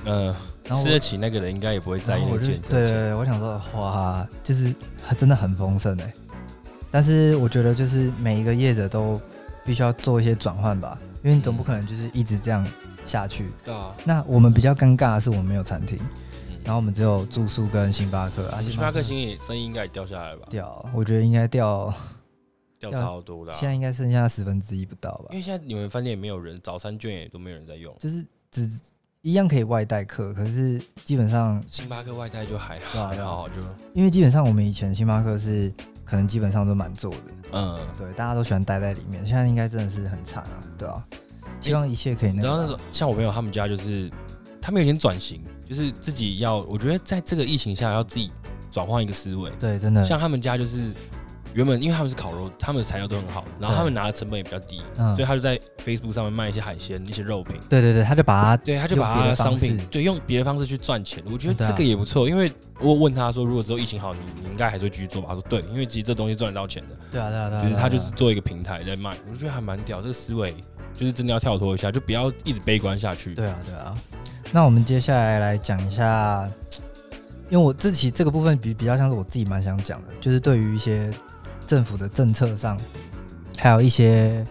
[0.07, 2.59] 嗯、呃，吃得起那个人应该也不会在意那件。
[2.63, 4.75] 对对对，我想说，哇，就是
[5.17, 6.13] 真的很丰盛哎。
[6.91, 9.21] 但是我觉得就是每一个业者都
[9.67, 12.67] 必须要做一些转换吧，因为你总不可能就是一直这样
[13.05, 13.51] 下去。
[13.65, 13.95] 对啊。
[14.05, 15.99] 那我们比较尴尬的是我们没有餐厅。
[16.65, 20.49] 然后我们只有住宿跟星巴克，啊，星巴克生意生意应该也掉下来了吧？
[20.51, 21.95] 掉，我觉得应该掉，
[22.81, 23.53] 掉超多的。
[23.53, 25.27] 现在应该剩下十分之一不到吧？
[25.31, 28.69] 因为现在你们饭店也没有人，早餐券也都没有人在用，就是只
[29.23, 33.55] 一样可以外带客，可是基本上星巴克外带就还好，还好就
[33.95, 35.73] 因为基本上我们以前星巴克是
[36.07, 37.21] 可能基本上都蛮做的，
[37.53, 41.05] 嗯，对，大家都喜欢待在里面，现在应该真的是很惨啊，对啊，
[41.61, 42.49] 希望一切可以那个。
[42.49, 44.11] 然后那种像我朋友他们家就是。
[44.59, 48.33] 他们有点转型，就是自己要，我觉得在这个疫情下要自己
[48.69, 49.49] 转换一个思维。
[49.61, 50.03] 对，真的。
[50.03, 50.91] 像他们家就是
[51.57, 57.57] 原本因为他们是烤肉，他们的材料都很好，然后他们拿的成本也比较低，所以他就在 Facebook 上面卖一些海鲜、一些肉品。
[57.67, 61.25] 对对对，他就把它，对，他就把他的商品，对，用别的方式去赚钱。
[61.33, 65.29] 我觉得这个也不错，因为我问他说，如果之后疫情好，你你应该还是会继续做吧？
[65.31, 66.97] 他说对，因为其实这东西赚得到钱的。
[67.11, 70.55] 对啊对啊对啊，就是他就是做一个平台在卖，我觉得还蛮屌，这个思维
[70.93, 73.35] 就是真的要跳脱一下，就不要一直悲观下去。
[73.35, 73.95] 对啊对啊，
[74.53, 76.47] 那我们接下来来讲一下。
[77.49, 81.13] 因为我自己这个部分比比较像是我自己蛮想讲的，就是对于一些
[81.67, 82.79] 政府的政策上，
[83.57, 84.47] 还有一些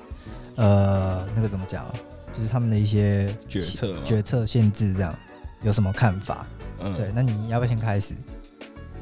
[0.56, 1.86] 呃那个怎么讲，
[2.34, 5.16] 就是他们的一些决策决策限制这样，
[5.64, 6.46] 有什么看法？
[6.80, 8.14] 嗯，对，那你要不要先开始？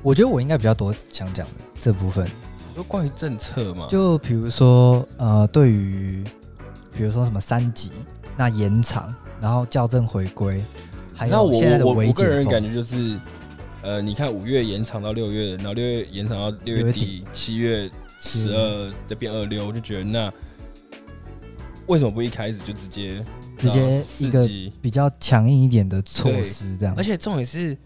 [0.02, 2.30] 我觉得我应该比较多想讲的这部分，
[2.76, 6.24] 就关于政策嘛，就比如说呃，对于
[6.96, 7.92] 比如说什么三级
[8.38, 10.64] 那延长，然后校正回归，
[11.14, 13.20] 还有现在的我个人感觉就是。
[13.86, 17.92] 呃，你看五月延长到六月，然后六月延长到六月底，七月
[18.24, 20.34] 十二再变二六，我就觉得那
[21.88, 23.24] 为什么不一开始就直接
[23.58, 24.48] 直接一个
[24.82, 26.96] 比较强硬一点的措施这样？
[26.98, 27.78] 而且重点是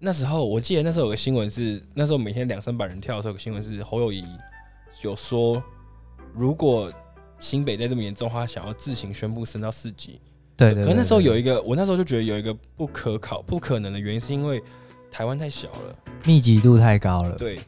[0.00, 4.24] 那时候我记得那时候有个新闻是那时候每天两三百人跳的时候，有个新闻是侯友谊
[5.02, 5.62] 有说，
[6.32, 6.92] 如果
[7.38, 10.20] 新北再这么严重的话，想要自行宣布升到四级。
[10.56, 14.62] 对，对，可那时候有一个，我那时候就觉得有一个不可考、不可能的原因，是因为。
[15.10, 17.36] 台湾太小了，密集度太高了。
[17.36, 17.60] 对，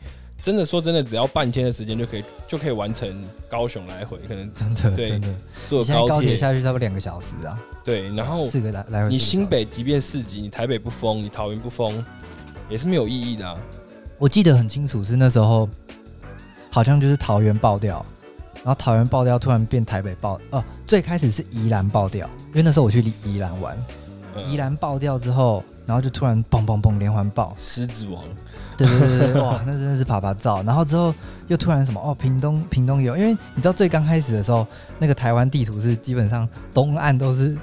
[0.46, 5.28] 真的说真的，只要半天的时间就可以就可以完成高雄来回，可能真的对 真的
[5.68, 7.58] 坐高铁下去差不多两个小时啊。
[7.82, 12.00] 对，然后四个来来回，你新北即便四级，你台北不封，你桃园不封，
[12.68, 13.58] 也是没有意义的啊。
[14.18, 15.68] 我记得很清楚，是那时候
[16.70, 18.06] 好像就是桃园爆掉，
[18.54, 20.62] 然后桃园爆掉，突然变台北爆哦。
[20.86, 23.76] 最开始是宜兰爆掉，因为那时候我去宜兰玩，
[24.36, 25.64] 嗯、宜兰爆掉之后。
[25.86, 28.24] 然后就突然嘣嘣嘣连环爆，狮子王，
[28.76, 30.60] 对对对对， 哇，那真的是啪啪照。
[30.64, 31.14] 然后之后
[31.46, 34.66] 又突然什么哦，屏东屏东有，因为你知道最刚开始的时候，
[34.98, 37.56] 那个台湾地图是基本上东岸都是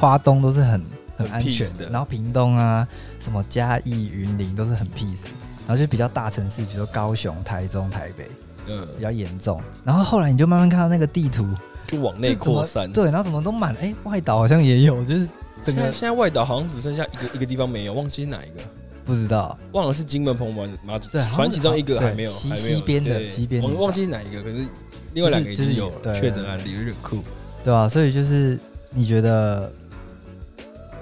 [0.00, 0.82] 花东都是很
[1.16, 2.86] 很安全的，然后屏东啊
[3.20, 5.26] 什么嘉义云林都是很 peace，
[5.66, 8.28] 然后就比较大城市，比如说高雄、台中、台北，
[8.66, 9.62] 嗯，比较严重。
[9.84, 11.46] 然后后来你就慢慢看到那个地图
[11.86, 15.28] 就往内扩散，对，然后怎么都满，哎，外岛好像也有，就是。
[15.62, 18.60] 整个现在外岛好像只剩下一个一个地方没有，忘记是哪一个，
[19.04, 24.66] 不知道，忘了是金门、澎湖、马祖，对，反正其中一个还没有，西西边的西边，我忘记是哪一个，可是
[25.14, 27.18] 另外两个已经有了确诊案例，有点酷，
[27.62, 27.88] 对吧？
[27.88, 28.58] 所以就是
[28.90, 29.72] 你觉得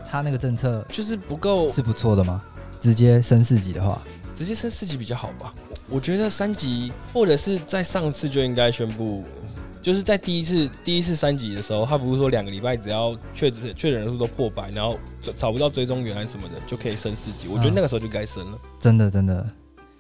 [0.09, 2.42] 他那个政策就是不够，是不错的吗？
[2.79, 4.01] 直接升四级的话，
[4.35, 5.55] 直接升四级比较好吧？
[5.88, 9.25] 我觉得三级或者是在上次就应该宣布。
[9.83, 14.99] 就是在第一次第一次三级的时候，他不是说两个礼拜只要确诊确诊人数都破百，然后
[15.37, 17.49] 找不到追踪源还是什么的，就可以升四级。
[17.49, 19.49] 我觉得那个时候就该升了，真的真的。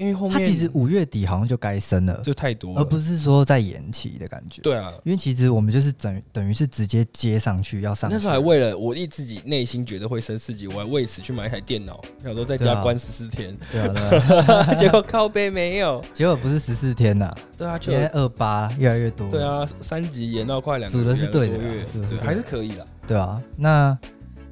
[0.00, 4.62] 因为后面他其实五月底好像就该升了，就太多，而不是说在延期的感觉。
[4.62, 8.16] 对啊，因为其实我们就是等于等于是直接接上去要上去。
[8.16, 13.54] 那时候还为了我一自己内心觉得会升四级，我还为此去买一台电脑，想说在家关十四天。
[13.70, 17.30] 对啊， 结果靠背没有，结果不是十四天呐。
[17.58, 19.28] 对啊，现在二八越来越多。
[19.28, 22.86] 对啊，三级延到快两个组的是对的，对，还是可以的。
[23.06, 23.98] 对啊，那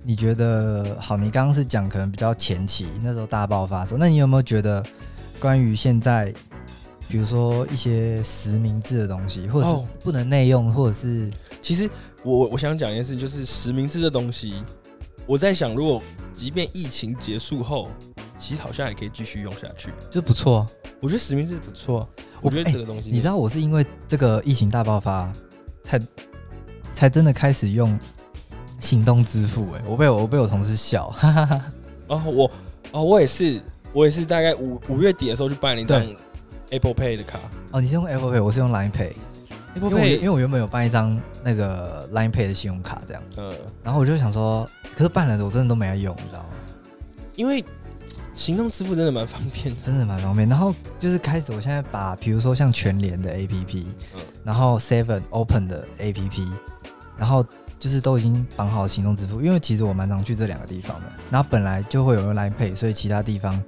[0.03, 1.17] 你觉得好？
[1.17, 4.85] 你刚刚是讲可能比较前期那时候大爆发的时候，那你有没有觉得？
[5.41, 6.33] 关于现在，
[7.09, 11.31] 比如说一些实名制的东西，或者是不能内用，或者是……
[11.63, 11.89] 其实
[12.23, 14.63] 我我想讲一件事，就是实名制的东西，
[15.27, 16.03] 我在想，如果
[16.35, 17.89] 即便疫情结束后，
[18.37, 20.67] 其实好像也可以继续用下去，这不错。
[21.01, 22.09] 我觉得实名制不错，
[22.41, 25.33] 我觉得这个东西，你知道，我是因为这个疫情大爆发，
[25.85, 26.01] 才
[26.95, 27.99] 才真的开始用
[28.81, 29.67] 行动支付。
[29.75, 31.65] 哎，我被我被我同事笑，哈哈哈。
[32.09, 32.51] 哦，我
[32.93, 33.63] 哦，我也是。
[33.99, 36.01] 我也是大概五五月底的时候去办了一张
[36.71, 37.41] Apple Pay 的卡。
[37.73, 39.11] 哦，你是用 Apple Pay，我是用 Line Pay。
[39.75, 43.21] Apple Pay，因为我原本有办一张那个 Line Pay 的信用卡，这样。
[43.37, 43.53] 嗯。
[43.83, 46.49] 然后我就想说，可是办了的我真的都没来用，你知道吗？
[47.35, 47.65] 因为
[48.37, 50.49] 行动支付真的蛮方便，真的蛮方便。
[50.49, 53.85] 然后就是开始，我现在把比如说像全联的 APP，
[54.15, 56.49] 嗯，然后 Seven Open 的 APP，
[57.17, 57.45] 然后。
[57.81, 61.07] 就是都已经绑好行动支付，因为其实我蛮常去这两个地方的。
[61.31, 63.63] 然后本来就会有用 Line Pay，所以其他地方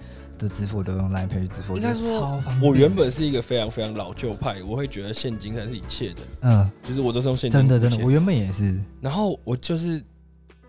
[0.49, 1.77] 的支付都用 Line Pay 去支付。
[1.77, 2.71] 应该说超方便。
[2.71, 6.21] 我原本是一个非常非常老旧派，我会觉得现金才是一切的。
[6.43, 7.61] 嗯，就是我都是用现金。
[7.61, 8.79] 真的真的，我原本也是。
[9.01, 10.03] 然后我就是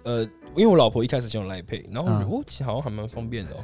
[0.04, 0.24] 呃，
[0.56, 3.58] 因为我老婆一开始就用 Line Pay，然后我觉得哦，其实好像还蛮方便的哦。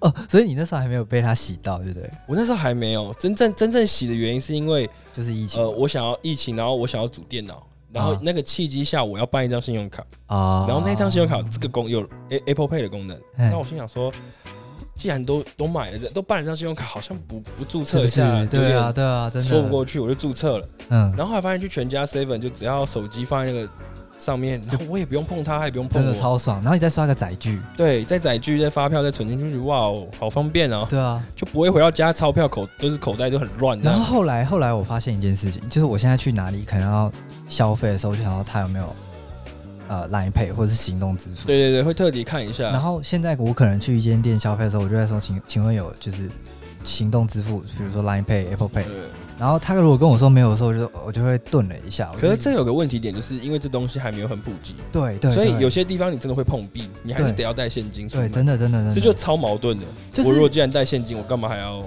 [0.00, 2.10] 哦，所以你那时候还没有被他洗到，对不对？
[2.26, 5.62] 我那时候还没有真正真正洗的原因，是因为就是疫情。
[5.62, 7.66] 呃，我想要疫情，然后我想要组电脑。
[7.92, 14.12] 然后那个契机下，我要办一张信用卡啊，然后那张信用卡这个功有 Apple Pay 的功能，那我心想说，
[14.96, 20.68] 既然都都买了，都办了张信用卡，好像不不注册一下，对啊对啊，真的说不过去，我就注册了。
[20.88, 23.68] 嗯，然后后来发现去全家 seven 就只要手机放在那个
[24.18, 26.56] 上面，然 后我也不用碰它，也不用碰，真的超爽。
[26.62, 30.86] 然后你再刷个载具，对，再载具，再发票，再存进去，哇哦，好方便哦。
[30.88, 33.78] 对啊，就不会回到家钞票口就是口袋就很乱。
[33.80, 37.12] 然后后来后来我发现一件事情，就是我现在去哪里可能要
[37.48, 38.96] 消费的时候，就想到他有没有。
[39.88, 42.70] 呃，Line Pay 或者是行动支付，对对对，会特地看一下。
[42.70, 46.28] 然后现在我可能去一间店消费的时候，我就在说，请请问有就是
[46.84, 48.84] 行动支付，比如说 Line Pay、Apple Pay。
[49.38, 52.10] 然后他如果跟我说没有的时候，我就我就会顿了一下。
[52.18, 54.74] 可是这有个问题点，就是因为这东西还没有很普及。
[54.90, 55.30] 对对。
[55.30, 58.08] 所以有些地方你真的会碰壁，你还是得要带现金。
[58.08, 58.94] 对，真的真的真的。
[58.94, 59.84] 这就超矛盾的。
[60.24, 61.82] 我如果既然带现金，我干嘛还要？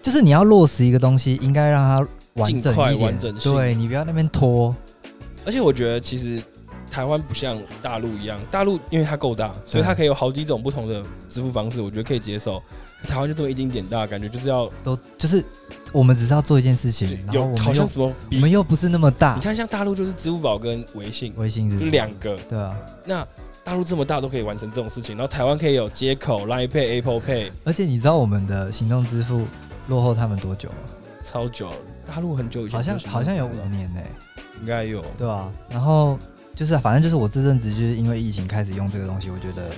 [0.00, 3.00] 就是你要落实一个东西，应该让它完整一点。
[3.00, 3.52] 完整性。
[3.52, 4.72] 对，你不要那边拖。
[5.44, 6.40] 而且我觉得其实。
[6.94, 12.62] 台湾不像大陆一样，大陆因为它够大，所以它可以有好几种不同的支付方式，我觉得可以接受。
[13.08, 15.44] 台湾就这么一丁点大，感觉就是要都就是
[15.92, 19.34] 我们只是要做一件事情，然后我们好像怎么我们又不是那么大。
[19.34, 22.76] 你看，像大陆就是支付宝跟微信，微信是就两个，对啊。
[23.04, 23.26] 那
[23.64, 29.46] 大陆这么大都可以完成这种事情，然后台湾可以有接口，Line Pay、Apple Pay，而且你知道我们的行动支付
[29.88, 30.76] 落后他们多久吗？
[31.24, 31.70] 超久，
[32.06, 34.10] 大陆很久以前，好像好像有五年呢、欸，
[34.60, 35.50] 应该有，对啊。
[35.68, 36.16] 然后。
[36.54, 39.70] 就是，反正就是我这阵子就是因为疫情开始用这个东西，我觉得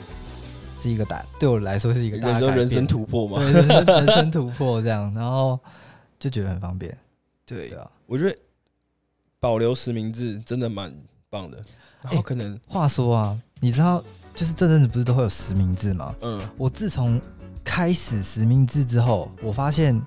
[0.78, 5.58] 是一个大，对我来说是一个大人生突破嘛，对，人生人生突破这样，然后
[6.18, 6.96] 就觉得很方便。
[7.46, 8.36] 对啊，我觉得
[9.40, 10.94] 保留实名制真的蛮
[11.30, 11.58] 棒的。
[12.02, 16.14] 然后可能、欸、话说啊，你知道，就是这阵子不是都会有实名制吗？
[16.20, 17.20] 嗯，我自从
[17.64, 20.00] 开始实名制之后，我发现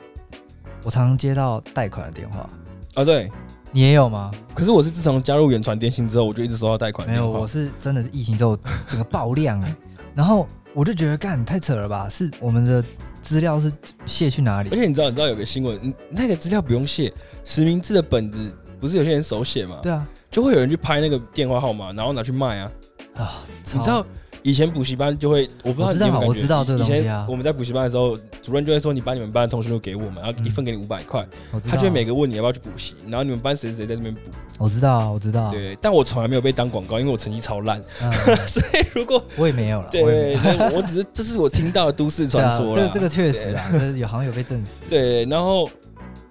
[0.84, 2.50] 我常常接到贷款的电话
[2.94, 3.32] 啊，对。
[3.72, 4.32] 你也有吗？
[4.54, 7.08] 可是我是自从加入远传电信之后，我就一直收到贷款。
[7.08, 9.76] 没有，我是真的是疫情之后整个爆量哎，
[10.16, 12.08] 然后我就觉得干太扯了吧？
[12.10, 12.84] 是我们的
[13.22, 13.72] 资料是
[14.06, 14.70] 卸去哪里？
[14.72, 17.14] 而且你知道，你知道有个新闻，那个资料不用卸，
[17.46, 19.80] 实名制的本子不是有些人手写吗？
[19.84, 22.72] 对啊，就会有人去拍那个电话号码，然后拿去卖啊
[23.16, 23.36] 啊！
[23.74, 24.06] 你知道？
[24.44, 27.26] 以前补习班就会，我不知道你有有感觉，我知道这个东西啊。
[27.30, 31.28] 我们在补习班的时候，主任就会说：“你把你们班的同学都给我们，然后一份给你五百块。”
[31.70, 34.22] 他就会每个问你要不要去补习，然后你们班谁谁在那边补。
[34.58, 35.50] 我知道啊，我知道。
[35.52, 37.82] 对，但我从来没有被当广告，因为我成绩超烂，
[38.48, 39.90] 所以如果我也没有了。
[39.92, 40.38] 对，
[40.74, 42.74] 我只是这是我听到的都市传说。
[42.74, 44.72] 这个这个确实啊，这有好像有被证实。
[44.90, 45.70] 对，然后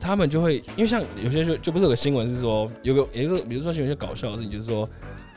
[0.00, 4.88] 他们就会，因为像有些就就不是有个新闻是说，有个有一个，比如说有些搞笑的事情，就是说。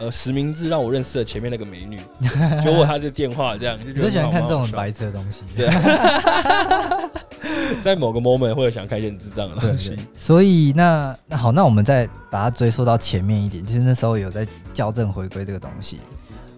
[0.02, 2.02] 呃，实名制让我认识了前面那个美女，
[2.66, 3.78] 就问她的电话，这样。
[4.02, 5.44] 我喜欢看这种白痴的东西。
[5.56, 5.70] 对，
[7.82, 9.96] 在某个 moment 会想开一点智障的东西。
[10.16, 16.00] 所以那那好，那我们再把它追溯到前面一点，就是那时候有在校正回归这个东西，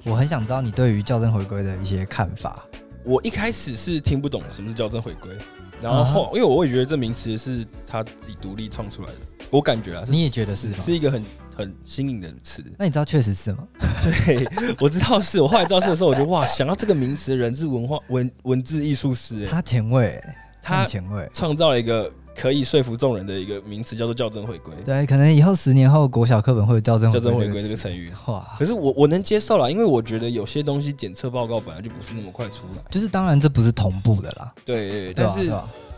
[0.06, 2.64] 我很想知道你对于校正回归的一些看法。
[3.04, 5.30] 我一开始是听不懂什么是校正回归，
[5.82, 6.36] 然后后、uh huh.
[6.38, 9.16] 因为我也觉得这名词是他自己独立创出来的，
[9.50, 10.78] 我感觉啊，你也觉得是吗？
[10.80, 11.22] 是一个很。
[11.56, 13.68] 很新颖的词，那你知道确实是吗？
[14.04, 14.48] 对，
[14.80, 15.39] 我知道是。
[15.39, 20.22] 我后来知道是的时候，我就哇，想到这个名词的人是文化文文字艺术师，他前卫，
[20.62, 24.74] 他前卫，创造了一个可以说服众人的一个名词，叫做校正回归。
[24.84, 28.12] 对，可能以后十年后国小课本会有校正校正回归这个成语。
[28.26, 34.54] 哇，可是我我能接受啦，因为我觉得有些东西检测报告本来就不是那么快出来，就是当然这不是同步的啦。
[34.66, 35.52] 对，对，但是。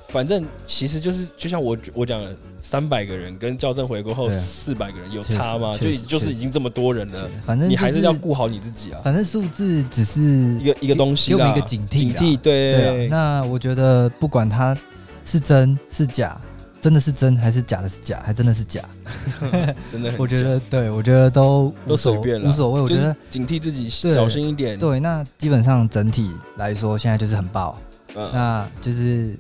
[0.10, 5.78] 反正其实就是，就像我我讲的，三百个人跟校正回归后四百个人有差吗？
[5.78, 9.02] 就就是已经这么多人了，反正你还是要顾好你自己啊。
[9.04, 11.98] 反正数字只是一个一个东西，给我们一个警惕。
[11.98, 13.08] 警惕，对对。
[13.08, 14.78] 那我觉得不管它
[15.26, 16.40] 是真是假，
[16.80, 18.82] 真的是真还是假的是假，还真的是假，
[19.92, 20.14] 真的。
[20.18, 22.82] 我觉得对，我觉得都都随便了，无所谓。
[22.82, 24.78] 我觉得警惕自己，小心一点。
[24.80, 27.78] 对，那基本上整体来说，现在就是很爆，
[28.14, 29.38] 那就是。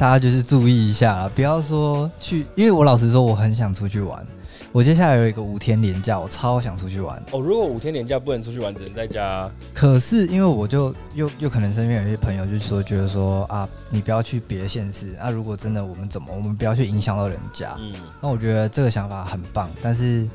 [0.00, 4.26] 大家就是注意一下啦，不要说去，因为我老实说，我很想出去玩。
[4.72, 7.22] 我接下来有一个五天连假，我超想出去玩。
[7.32, 9.50] 哦，如果五天连假不能出去玩，只能在家。
[9.74, 15.28] 可是因为我就又又可能身边有一些朋友就说，觉得说啊，你不要去别的县市啊。
[15.28, 17.76] 如果真的我们怎么，我们不要去影响到人家。
[17.78, 20.26] 嗯，那我觉得这个想法很棒，但是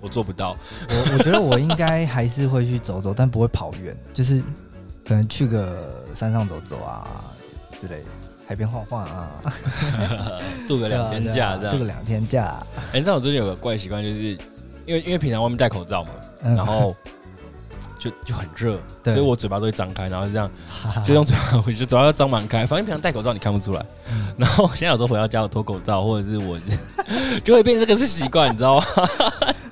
[0.00, 0.56] 我做不到。
[0.88, 4.42] 我我觉得我应该还是会去走走，但不会跑远，就是
[5.06, 7.06] 可能去个山上走走啊
[7.78, 8.06] 之类的。
[8.52, 9.30] 海边晃晃啊，
[10.68, 12.62] 度个两天假这样，度个两天假。
[12.88, 14.22] 哎，你知道我最近有个怪习惯，就是
[14.84, 16.10] 因为因为平常外面戴口罩嘛，
[16.42, 16.94] 然后
[17.98, 20.50] 就就很热，所以我嘴巴都会张开，然后这样
[21.02, 22.66] 就用嘴巴， 我就嘴巴要张满开。
[22.66, 23.82] 反正平常戴口罩你看不出来，
[24.36, 26.58] 然后现在有时候回到家我脱口罩，或者是我
[27.42, 28.84] 就会变成这个是习惯，你知道吗？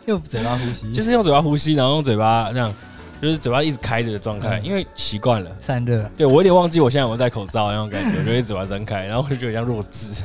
[0.07, 2.73] 用嘴巴呼吸，就是用嘴巴呼吸，然后用嘴巴这样。
[3.21, 6.09] 就是嘴巴一直开着的状态，嗯、因为习惯了散热。
[6.17, 10.23] 对，我有点忘记我现在有没有戴口罩那种感觉，我就会嘴巴张开，然后我就觉得像弱智。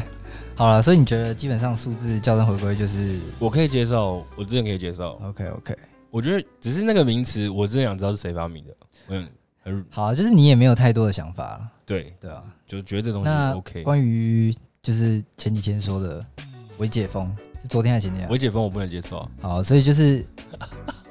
[0.54, 5.20] 好了，所以你觉得基本上数字校正回归就是我可以接受，我真的可以接受。
[5.22, 5.76] OK OK，
[6.10, 8.70] 我觉得只是那个名词，我真的想知道是谁发明的。
[9.08, 9.28] 嗯，
[9.62, 11.60] 很好啊，就是你也没有太多的想法。
[11.84, 13.82] 对对啊，就觉得这东西 OK。
[13.82, 16.24] 关于就是前几天说的
[16.78, 17.30] 微解封，
[17.60, 18.28] 是昨天还是前天？
[18.30, 19.28] 微解封我不能接受。
[19.42, 20.24] 好，所以就是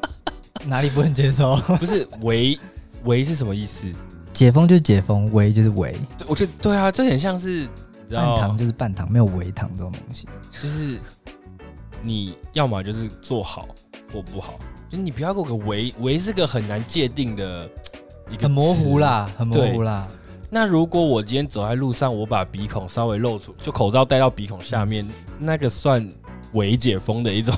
[0.66, 1.56] 哪里不能接受？
[1.80, 2.60] 不是围
[3.04, 3.92] 围是什么意思？
[4.34, 5.96] 解封就是解封，围就是围。
[6.18, 7.68] 对，我觉得对啊，这很像是
[8.10, 10.28] 半糖就是半糖，没有围糖这种东西。
[10.52, 11.00] 就是
[12.04, 13.68] 你要么就是做好
[14.12, 14.60] 或不好，
[14.90, 17.70] 就你不要给我个围围是个很难界定的
[18.30, 20.08] 一个很模糊啦，很模糊啦。
[20.50, 25.08] 那如果我今天走在路上，我把鼻孔稍微露出，就口罩戴到鼻孔下面，
[25.40, 26.08] 那个算
[26.54, 27.54] 微解封的一种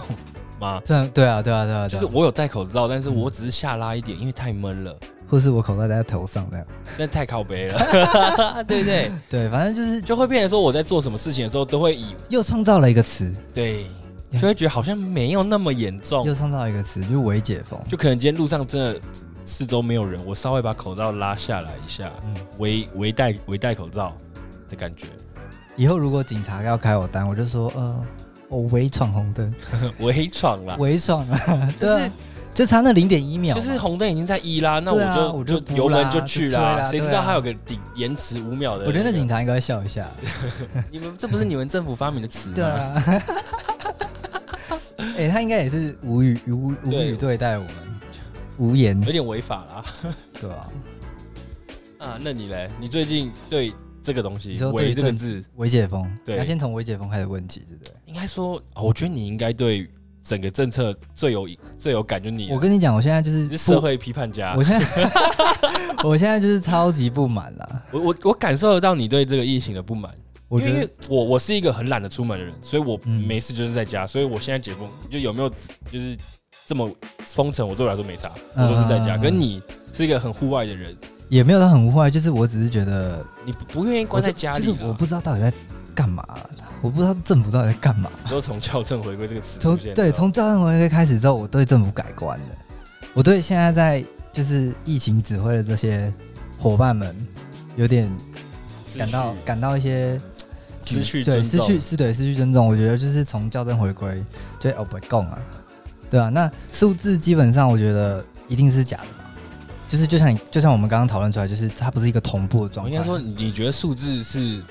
[0.59, 0.81] 吗？
[0.85, 4.95] 这样对啊，对啊，对啊，就是我有戴口罩，但是我只是下拉一点，因为太闷了，
[5.27, 6.65] 或是我口罩戴在头上这样，
[6.97, 9.11] 那太靠背了， 对不对？
[9.29, 13.85] 对，反正就是就会变成说我在做什么事情的时候，都会以又创造了一个词，对，
[14.33, 18.99] 就会觉得好像没有那么严重，又创造了一个词，就是微解封，就可能今天路上真的。
[19.49, 24.13] 四周没有人，我稍微把口罩拉下来一下，嗯，微微戴微戴口罩
[24.67, 25.05] 的感觉。
[25.77, 28.05] 以后如果警察要开我单，我就说，呃，
[28.49, 29.53] 我微闯红灯，
[29.99, 32.11] 微闯了，微闯了，就是
[32.53, 38.85] 就差那零点一秒，就是红灯已经在一啦，那我就我就油门就去啦，谁知道还有个顶延迟五秒的？
[38.85, 40.07] 我觉得那警察应该笑一下，
[40.91, 42.55] 你们这不是你们政府发明的词吗？
[42.55, 43.03] 对啊，
[45.17, 47.73] 哎，他应该也是无语无无语对待我们。
[48.59, 49.85] 无言，有点违法啦。
[50.41, 50.67] 对啊，
[51.99, 52.67] 啊，那你嘞？
[52.79, 53.71] 你最近对
[54.07, 57.93] 这个东西“微”这个字，微解封，对，要先从微解封开始问起，对不对？
[58.05, 59.85] 应该说，我觉得你应该对
[60.23, 61.45] 整个政策最有
[61.77, 62.49] 最有感，觉你。
[62.49, 64.55] 我跟你讲，我现在就是社会批判家。
[64.55, 65.11] 我现在，
[66.05, 67.83] 我现在就是超级不满了。
[67.91, 70.15] 我我我感受得到你对这个疫情的不满。
[70.47, 74.07] 我觉得我我是一个很懒得出门的人，所以我没事就是在家。
[74.07, 75.49] 所以我现在解封，就有没有
[75.91, 76.17] 就是。
[76.69, 79.15] 这么封城，我对我来说没差，我都是在家。
[79.15, 79.61] 跟、嗯、你
[79.93, 80.93] 是一个很户外的人，
[81.29, 85.51] 也没有到很户外，就是我只是觉得你不不愿意关在家里，就是我不知道到底在
[85.93, 86.23] 干嘛，
[86.81, 88.09] 我不知道政府到底在干嘛。
[88.29, 92.45] 都从校正回归这个词，从对从校正回归开始之后，我对政府改观了。
[93.13, 96.13] 我对现在在就是疫情指挥的这些
[96.57, 97.15] 伙伴们，
[97.75, 98.11] 有点
[98.97, 100.21] 感到感到一些
[100.83, 102.67] 失去对失去是对失去尊重。
[102.67, 104.23] 我觉得就是从校正回归，
[104.59, 105.39] 就哦不共啊。
[106.09, 109.16] 对啊，那数字基本上我觉得一定是假的嘛，
[109.89, 112.91] 就是就像你就像我们刚刚讨论出来，就是它不是一个同步的状态。
[112.91, 114.61] 应该说，你觉得数字是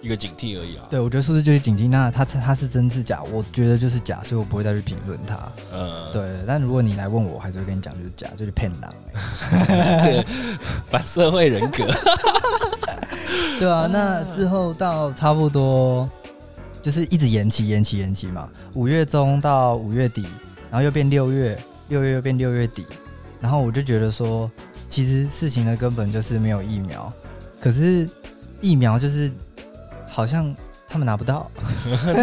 [0.00, 0.84] 一个警惕而已啊？
[0.90, 1.88] 对，我觉得数字就是警惕。
[1.88, 3.22] 那它它是真是假？
[3.32, 5.38] 我觉得就是假，所以我不会再去评论它。
[5.72, 6.22] 嗯，对。
[6.46, 8.80] 但如果你来问我，我还是会跟你讲，就是假，就是骗人。
[10.02, 10.24] 这
[10.90, 11.86] 反社会人格。
[13.60, 16.10] 对啊，那之后到差不多
[16.82, 20.26] 就是一直延期、延期、延期嘛，五月中到五月底。
[20.70, 21.56] 然后又变六月，
[21.88, 22.86] 六月又变六月底，
[23.42, 24.48] 然后我就觉得说，
[24.88, 27.12] 其实事情的根本就是没有疫苗，
[27.60, 28.08] 可是
[28.60, 29.30] 疫苗就是
[30.08, 30.54] 好像
[30.86, 31.50] 他们拿不到，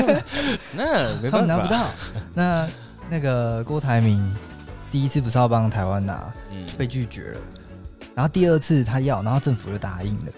[0.74, 1.88] 那没办法，他们拿不到。
[2.34, 2.70] 那
[3.09, 4.34] 那个郭台铭
[4.89, 6.34] 第一次不是要帮台湾拿，
[6.65, 7.39] 就被拒绝了，
[8.15, 10.32] 然后第二次他要，然后政府就答应了，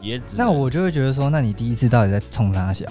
[0.00, 2.86] 也那我就会觉得说，那你第一次到底在冲他小？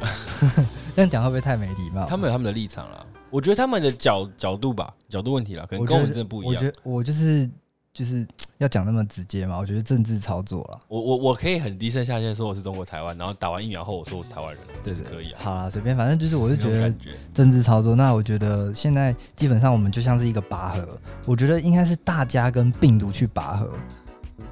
[0.94, 2.06] 这样讲会不会太没礼貌？
[2.06, 3.06] 他们有他们的立场了。
[3.30, 6.54] 我觉得他们的角角度吧，角度问题啦，可能跟我们真的不一样。
[6.54, 7.48] 我觉得我就是
[7.92, 8.26] 就是
[8.56, 10.78] 要讲那么直接嘛，我觉得政治操作了。
[10.88, 15.40] 我我我可以很低声下气说我是中国台湾，然后打完疫苗后我说我是台湾人，这是可以啊。
[15.42, 16.94] 好啦，随便，反正就是我是觉得
[17.34, 17.94] 政治操作。
[17.94, 23.70] 那我觉得现在基本上我们就像是一个拔河，我觉得应该是大家跟病毒去拔河，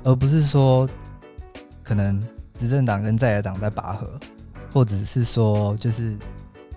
[0.04, 0.86] 而不是说
[1.82, 2.22] 可能
[2.58, 4.20] 执政党跟在野党在拔河，
[4.72, 6.14] 或者是说就是。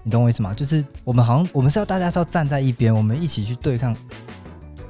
[0.04, 0.54] 你懂我意思吗？
[0.54, 3.96] 就是我们好像我们是要大家是要站在一边，我们一起去对抗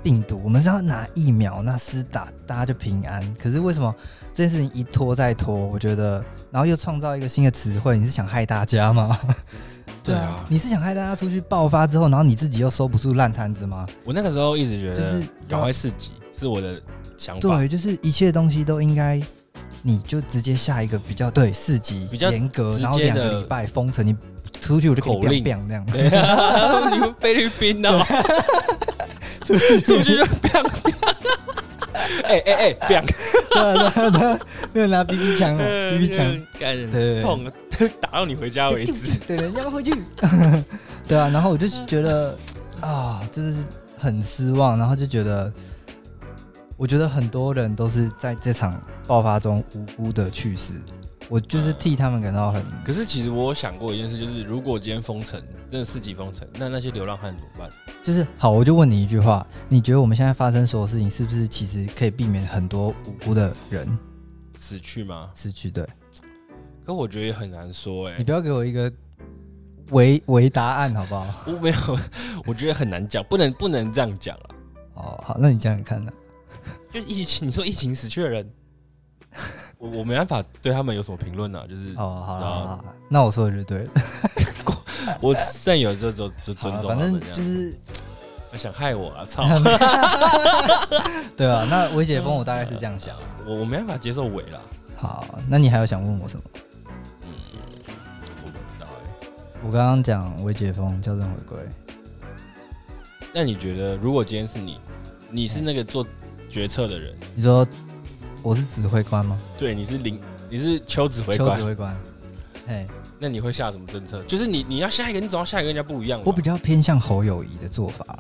[0.04, 0.40] 病毒。
[0.44, 3.22] 我们是要拿疫苗，那施打大家就平安。
[3.36, 3.94] 可是为什么
[4.34, 5.56] 这件事情一拖再拖？
[5.56, 9.20] 我觉得，然后又创造一个新的词汇，你是想害大家吗？
[10.04, 13.86] 对啊，你是想害大家出去爆发之后，然后你自己又收不住烂摊子吗？
[14.06, 16.82] 我那个时候一直觉得，就是赶快四级是我的
[17.18, 17.42] 想法。
[17.42, 19.22] 对，就是一切东西都应该，
[19.82, 24.16] 你就直接下一个比较对四级比较严格，然后两个礼拜封城你。
[24.62, 25.44] 出去我就口令。
[25.44, 26.08] 这样，对。
[26.10, 28.04] 啊， 你们菲律宾哦，
[29.46, 30.94] 出 去出去就砰砰，
[32.24, 33.04] 哎哎哎，变，
[33.50, 34.40] 对对对，
[34.74, 37.46] 没有拿 BB 枪哦，BB 枪，感人，痛，
[38.00, 39.94] 打到你回家为止，对，人家回去，
[41.08, 42.38] 对啊，然后我就觉得
[42.82, 43.66] 啊，真的是
[43.98, 45.52] 很失望，然后就觉得，
[46.78, 50.74] 我觉得很多人都是在这场爆发中无辜的去世，
[51.30, 52.66] 我就是替他们感到很。
[52.84, 57.70] 可是其实我有想过一件事，就是如果今天封城，真的四级封城，那那些流浪汉怎么办？
[58.04, 63.88] 就是好，我就问你一句话，你觉得我们现在发生所有事情，是不是其实可以避免很多无辜的人
[64.58, 65.30] 死去吗？
[65.36, 65.88] 死去，对。
[66.84, 68.92] 可我觉得也很难说，哎，你不要给我一个
[69.92, 71.28] 为为答案好不好？
[71.46, 72.00] 我 没有，
[72.48, 74.50] 我觉得很难讲，不能不能这样讲啊。
[74.96, 76.12] 哦，好，那你讲讲看呢？
[76.92, 78.52] 就疫情，你说疫情死去的人，
[79.80, 81.66] 我我没办法对他们有什么评论啊。
[81.68, 83.92] 就是哦，好了好了，那我说的就对了。
[85.22, 87.76] 我现在有这种就尊重，反正就是
[88.54, 89.26] 想害我啊！
[89.26, 89.44] 操！
[91.36, 93.16] 对啊， 那韦解封我大概是这样想，
[93.46, 94.60] 我我没办法接受伪啦。
[94.98, 96.44] 好，那你还有想问我什么？
[97.24, 97.30] 嗯，
[98.44, 99.28] 我不知道哎。
[99.66, 101.58] 我刚刚讲微解封，校正回归。
[103.34, 104.80] 那你觉得，如果今天是你，
[105.30, 106.06] 你是那个做
[106.50, 107.66] 决策的人，你说
[108.42, 109.40] 我是指挥官吗？
[109.58, 110.20] 对，你是领，
[110.50, 111.50] 你是邱指挥官。
[111.50, 111.98] 邱指挥官。
[112.68, 112.88] 哎。
[113.22, 114.24] 那你会下什么政策？
[114.24, 116.22] 就是你你要下一个，你总要下一个跟人家不一样。
[116.24, 118.18] 我比较偏向侯友谊的做法。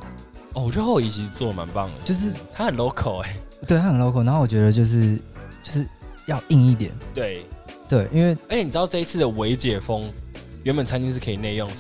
[0.52, 4.26] 哦，我觉得侯友谊其实做的蛮棒的，就是他很 local 哎、欸，对他很 local。
[4.26, 5.16] 然后我觉得就是
[5.64, 5.88] 就是
[6.26, 6.92] 要硬一点。
[7.14, 7.46] 对
[7.88, 10.04] 对，因为而且你知道这一次的微解封，
[10.64, 11.72] 原本餐厅是可以内用，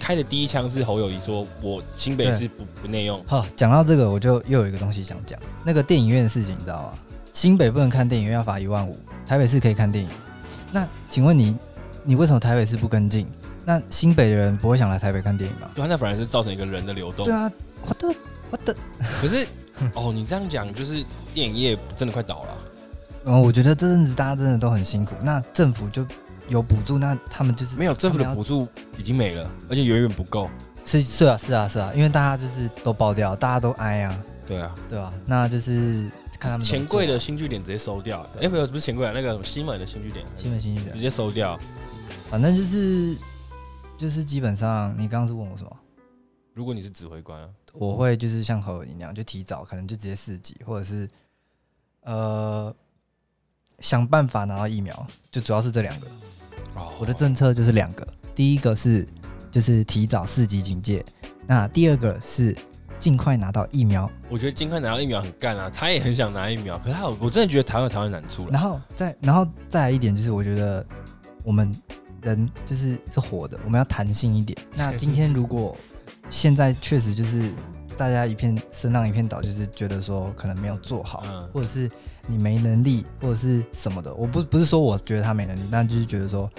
[0.00, 3.24] 开的第一枪是侯友谊说，我新北是不不内用。
[3.24, 6.98] 好，讲到这个，我就又有一个东西想讲，那个电影院的事情，你知道吗？
[7.34, 10.08] 新北不能看电影院要罚一万五，台北市可以看电影。
[10.70, 11.54] 那请问你？
[12.04, 13.26] 你为什么台北市不跟进？
[13.64, 15.68] 那新北的人不会想来台北看电影吗？
[15.74, 17.24] 对啊，那反而是造成一个人的流动。
[17.24, 17.50] 对啊，
[17.82, 18.14] 我的
[18.50, 18.76] 我的。
[19.20, 19.46] 可是
[19.94, 21.04] 哦，你这样讲就是
[21.34, 22.56] 电影业真的快倒了。
[23.24, 25.16] 嗯，我觉得这阵子大家真的都很辛苦。
[25.20, 26.06] 那政府就
[26.46, 30.48] 有补助，那他们就是没有政府的补助已经没了，而且远远不够。
[30.84, 34.16] 是是啊是啊是啊，因为大家就是都爆掉，大家都挨啊。
[34.46, 36.04] 对啊对啊，那就是
[36.44, 38.20] 看他们钱柜的新据点直接收掉。
[38.38, 41.58] 哎，没有，不是钱柜啊，那个西门的新据点，西门新据点直接收掉。
[42.28, 43.16] 反正就是，
[43.96, 45.70] 就是基本上，你刚刚是问我什么？
[46.52, 51.08] 如果你是指挥官啊，我会就是像何文一样，就提早，可能就直接四级，或者是
[52.02, 52.74] 呃
[53.78, 56.06] 想办法拿到疫苗，就主要是这两个。
[56.74, 59.08] 哦，我的政策就是两个，第一个是
[59.50, 61.02] 就是提早四级警戒，
[61.46, 62.54] 那第二个是
[62.98, 64.10] 尽快拿到疫苗。
[64.28, 68.50] 我觉得尽快拿到疫苗很干啊，他也很想拿疫苗，可是他有，我真的觉得台湾有台湾难处了。
[68.52, 70.86] 然后再然后再来一点就是，我觉得
[71.42, 71.74] 我们。
[72.24, 74.58] 人就是是活的，我们要弹性一点。
[74.74, 75.76] 那今天如果
[76.30, 77.52] 现在确实就是
[77.98, 81.90] 大家一片声浪一片倒，就是觉得说可能没有做好，嗯、或者是
[82.26, 84.14] 你没能力，或者是什么的。
[84.14, 86.50] 我不不是说我觉得他没能力，但就是觉得说，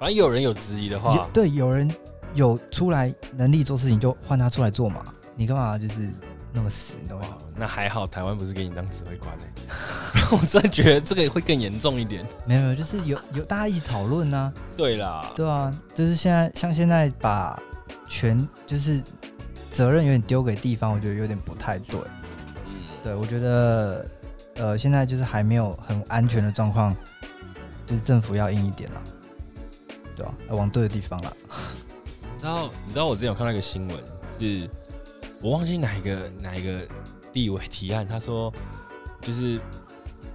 [0.00, 1.88] 反正有人有质疑的话，对，有人
[2.34, 5.04] 有出来能力做事情，就换他出来做嘛。
[5.34, 6.08] 你干嘛就是？
[6.52, 7.38] 那么死，你懂吗？
[7.54, 9.44] 那还好，台湾不是给你当指挥官呢。
[10.34, 12.26] 我真的觉得这个会更严重一点。
[12.44, 14.52] 没有没有，就是有有大家一起讨论呢。
[14.76, 17.56] 对啦，对啊，就是现在像现在把
[18.08, 19.00] 权就是
[19.70, 22.00] 责任有点丢给地方，我觉得有点不太对。
[22.66, 24.04] 嗯，对，我觉得
[24.56, 26.92] 呃现在就是还没有很安全的状况，
[27.86, 29.02] 就是政府要硬一点了，
[30.16, 30.34] 对啊？
[30.48, 31.32] 要往对的地方了。
[32.34, 33.96] 你知道你知道我之前有看到一个新闻
[34.40, 34.68] 是。
[35.42, 36.86] 我忘记哪一个哪一个
[37.32, 38.52] 立委提案，他说
[39.22, 39.58] 就是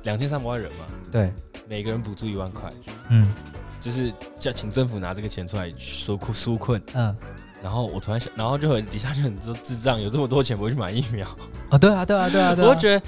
[0.03, 1.31] 两千三百万人嘛，对，
[1.67, 2.71] 每个人补助一万块，
[3.09, 3.31] 嗯，
[3.79, 7.15] 就是叫请政府拿这个钱出来纾困纾困，嗯，
[7.61, 11.27] 然后我突然想，然后就很底下就很多智障，有这么多钱不会去买疫苗。
[11.69, 11.77] 啊？
[11.77, 13.05] 对啊，对啊，对啊，对啊，我觉得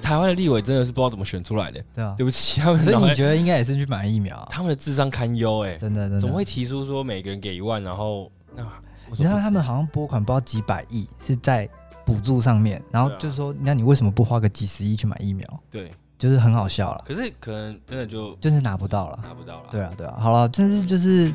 [0.00, 4.46] 台湾的立委真的是不知道怎么选出来的，对啊，对不起他们，所以你觉得应该也是去买疫苗啊？
[4.48, 8.64] 他们的智商堪忧哎，真的，真的，怎么会提出说每个人给一万，然后那？
[9.12, 11.68] 你知道他们好像拨款不知道几百亿是在
[12.04, 15.46] 补助上面，然后就是说，那你为什么不花个几十亿去买疫苗？
[15.70, 17.04] 对，就是很好笑了。
[17.06, 19.68] 可是可能真的就就是拿不到了，拿不到了。
[19.70, 20.16] 对啊，对啊。
[20.20, 21.32] 好了，就是就是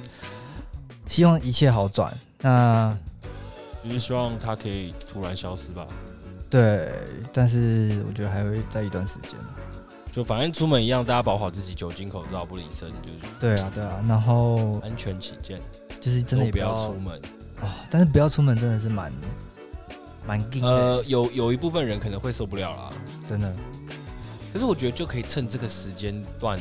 [1.07, 2.13] 希望一切好转。
[2.39, 2.95] 那
[3.83, 5.87] 就是希望它可以突然消失吧。
[6.49, 6.91] 对，
[7.31, 9.31] 但是我觉得还会在一段时间。
[10.11, 14.03] 就反正出门一样，大家保护好自己，酒精口罩不离身，就是对啊，对啊。
[14.07, 15.61] 然后安全起见，
[16.01, 17.21] 就是真的也不要出门。
[17.61, 19.11] 哦，但是不要出门真的是蛮
[20.25, 20.49] 蛮。
[20.61, 22.89] 呃，有有一部分人可能会受不了啦，
[23.27, 23.53] 真的。
[24.53, 26.59] 可是我觉得就可以趁这个时间段，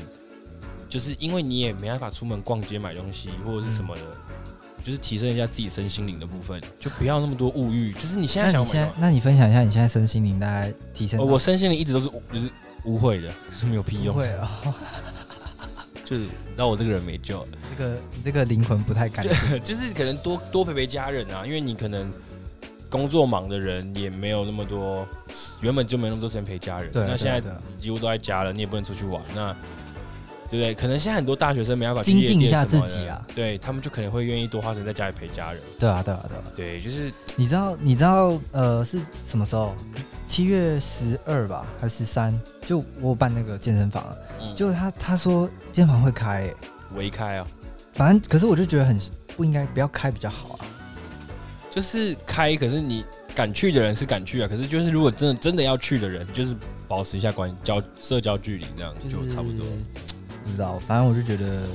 [0.88, 7.92] 就是因为你也没办法出门逛街买东西或者是什么的，嗯、就是提升一下自己身心灵的部分，就不要那么多物欲。
[7.92, 11.24] 就是你现在想买，那你，那你分享一下你现在身心灵大概提升、哦？
[11.24, 12.50] 我身心灵一直都是就是
[12.84, 14.14] 污秽的，是没有屁用。
[14.14, 14.50] 会啊。
[16.06, 16.24] 就是
[16.56, 22.10] 让我这个人没救了，这个你这个灵魂不太干净，就 是可能多多陪陪家人啊，因为你可能
[22.88, 25.04] 工作忙的人也没有那么多，
[25.60, 26.92] 原本就没那么多时间陪家人。
[26.92, 27.42] 对，那现在
[27.76, 29.54] 几乎都在家了，你也不能出去玩，那
[30.50, 30.74] 对不对？
[30.74, 35.60] 可能现在很多大学生没办法精进一下自己啊，对他们就可能会愿意多花时间在家里陪家人。
[35.78, 39.74] 对啊，对啊，对啊，对，就是你知道，你知道，呃，是什么时候？
[40.26, 42.38] 七月十二吧，还是十三？
[42.62, 44.04] 就我办那个健身房，
[44.40, 46.54] 嗯、就他他说健身房会开、欸，
[46.94, 47.46] 微开啊。
[47.92, 48.98] 反正可是我就觉得很
[49.36, 50.66] 不应该，不要开比较好啊。
[51.70, 54.48] 就是开，可是你敢去的人是敢去啊。
[54.48, 56.56] 可是就是如果真的真的要去的人，就是
[56.88, 59.64] 保持一下关交社交距离，这样就差不多。
[60.46, 61.66] 不知道，反正我就觉得，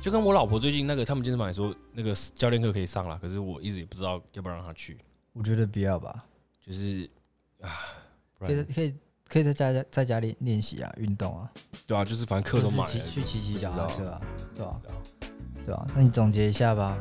[0.00, 4.98] 就跟我老婆最近那个他们健身房也说那个教练课可以上了，可是我一直也不知道要不要让她去。
[5.32, 6.24] 我觉得不要吧，
[6.66, 7.08] 就是。
[7.60, 7.70] 啊，
[8.40, 8.94] 可以可以
[9.28, 11.48] 可以在家在家练练习啊，运动啊，
[11.86, 14.20] 对啊，就是反正课都买了，去骑骑脚踏车啊，
[14.56, 14.80] 对吧？
[15.64, 16.98] 对啊，那你总结一下吧。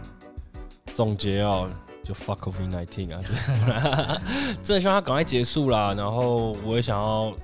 [0.93, 1.67] 总结哦，
[2.03, 4.21] 就 fuck COVID nineteen 啊，
[4.61, 5.95] 真的希望它赶快结束啦。
[5.95, 7.35] 然后我也想要，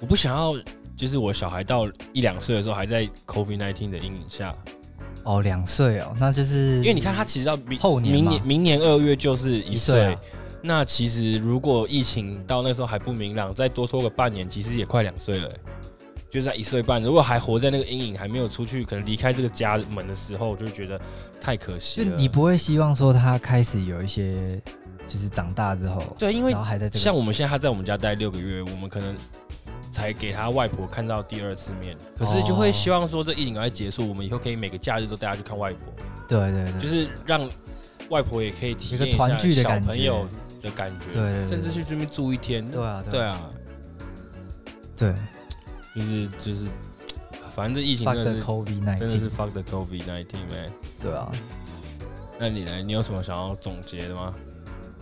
[0.00, 0.54] 我不想要，
[1.00, 4.54] 就是我小孩到一两岁的时候还在 COVID nineteen 的阴影下。
[5.24, 10.14] 哦，两岁哦，那就是因为你看他其实到明后年明年明年二月就是一岁。
[10.62, 15.50] 那其实，如果疫情到那时候还不明朗，再多拖个半年，其实也快两岁了，
[16.30, 17.02] 就在一岁半。
[17.02, 21.00] 如果还活在那个阴影，还没有出去，可能离开这个家门的时候，我就觉得
[21.40, 22.10] 太可惜了。
[22.10, 24.60] 就你不会希望说他开始有一些，
[25.08, 29.14] 就是长大之后，对，因为还在这像我们现在他在我们家待六个月，我们可能
[29.90, 35.92] 才给他外婆看到第二次面，可是就会希望说这疫情赶快结束，我们以后可以每个假日都带他去看外婆。
[36.28, 37.48] 对对对，就是让
[38.08, 40.28] 外婆也可以体验一下小朋友。
[40.62, 43.50] 的感觉，对，甚至去这边住一天，对啊，对啊，
[44.94, 45.14] 对，
[45.96, 46.66] 就是就是，
[47.56, 50.70] 反正这疫情真的是 COVID-19，真的是 fuck the COVID nineteen man，
[51.00, 51.32] 对啊，
[52.38, 52.76] 那你呢？
[52.82, 54.34] 你有什么想要总结的吗？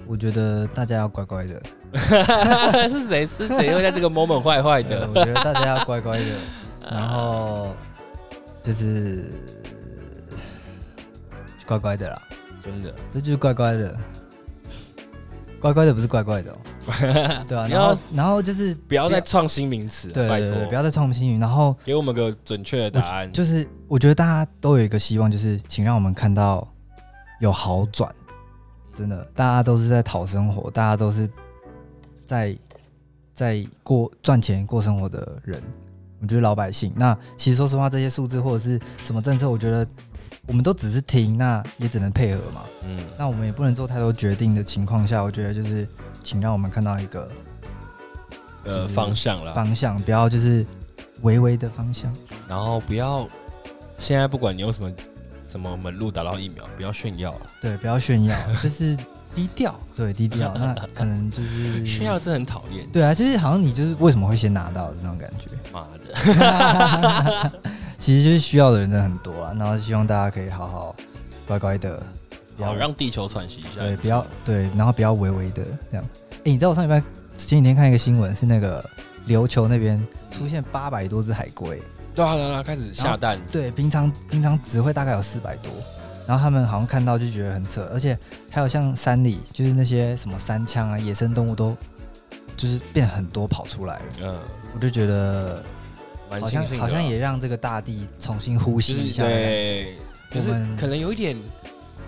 [0.08, 1.62] 我觉得大家要乖乖的，
[2.88, 5.06] 是谁是谁会在这个 moment 坏坏的？
[5.08, 6.24] 我觉得大家要乖乖的，
[6.90, 7.68] 然后
[8.62, 9.30] 就是
[11.66, 12.22] 乖乖的啦，
[12.60, 13.94] 真的，这就是乖乖的。
[15.60, 16.56] 乖乖的不是乖乖的，哦，
[17.48, 23.32] 对啊，然后然后就是不要再创新名词，对对对，不要再创新名词，然后给我们个准确的答案。
[23.32, 26.66] 就是我觉得大家都有一个希望，就是请让我们看到
[27.40, 28.08] 有好转。
[28.98, 31.28] 真的，大家都是在讨生活，大家都是
[32.26, 32.56] 在
[33.32, 35.62] 在过赚钱过生活的人。
[36.20, 39.86] 我觉得老百姓，那其实说实话，这些数字或者是什么政策，我觉得。
[40.46, 42.62] 我们都只是听，那也只能配合嘛。
[42.82, 45.86] 嗯，那我们也不能做太多决定的情况下，我觉得就是，
[46.24, 47.30] 请让我们看到一个
[48.64, 49.52] 呃方向了。
[49.52, 50.64] 方向不要就是
[51.20, 52.10] 微微的方向，
[52.48, 53.28] 然后不要
[53.98, 54.90] 现在不管你用什么
[55.48, 57.46] 什么门路打到疫苗，不要炫耀了。
[57.60, 58.94] 对，不要炫耀， 就是
[59.34, 59.74] 低调。
[59.96, 60.52] 对，低调。
[60.58, 62.86] 那可能就是炫耀，真的很讨厌。
[62.92, 65.50] 对啊，就是好像你就是为什么会先拿到的那种感觉。
[65.72, 67.52] 妈的。
[67.98, 70.94] 其实就是需要的人真的很多啊，然后希望大家可以好好
[71.46, 72.02] 乖乖的，
[72.56, 73.80] 不要让地球喘息一下。
[73.80, 76.06] 对，不要对，然后不要微微的这样。
[76.30, 77.00] 哎，你知道我上礼拜
[77.34, 78.84] 前几天看一个新闻，是那个
[79.26, 81.82] 琉球那边出现八百多只海龟，
[82.18, 83.38] 对啊，对啊，开始下蛋。
[83.52, 85.72] 对，平常平常只会大概有四百多，
[86.26, 88.18] 然后他们好像看到就觉得很扯，而且
[88.50, 91.76] 还有像山里就是那些什么山羌啊、野生动物都
[92.56, 94.04] 就是变很多跑出来了。
[94.22, 94.38] 嗯，
[94.74, 95.62] 我就觉得。
[96.30, 99.96] 好像好像也让这个大地重新呼吸一下，对，
[100.30, 101.34] 就是可能有一点，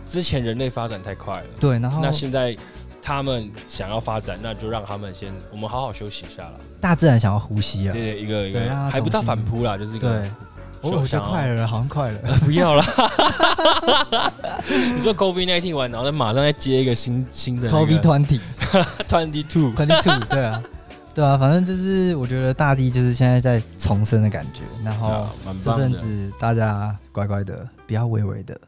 [0.06, 2.54] 之前人类发展太快了，对，然后那现在
[3.00, 6.60] 他们想要发展，那就让他们先，我们好好休息一下了。
[6.80, 10.30] 大自然想要呼吸啊，对，一个一个还不到反扑啦，就是一个，对，
[10.80, 12.82] 我觉得快了，好像快了， 不要了。
[14.94, 18.40] 你说 COVID-19 完，然后再马上再接一个新新的 COVID-20，twenty
[19.46, 20.62] two，twenty two，对啊。
[21.12, 25.28] 对啊，反正就是我觉得大地就是现在在重生的感觉，然后
[25.60, 28.58] 这阵子大家乖乖的，不要微微的，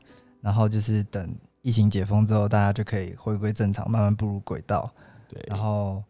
[0.41, 1.33] 然后就是等
[1.63, 4.91] 疫情解封之后，大家就可以回归正常，慢慢步入轨道。
[5.33, 6.03] 对，然后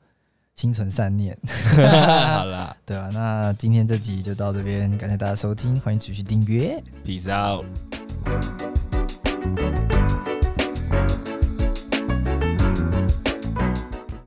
[0.55, 1.37] 心存善念。
[1.47, 7.65] 好啦， 对啊，那今天这集就到这边，感谢大家收听，欢迎继续订阅，Peace out。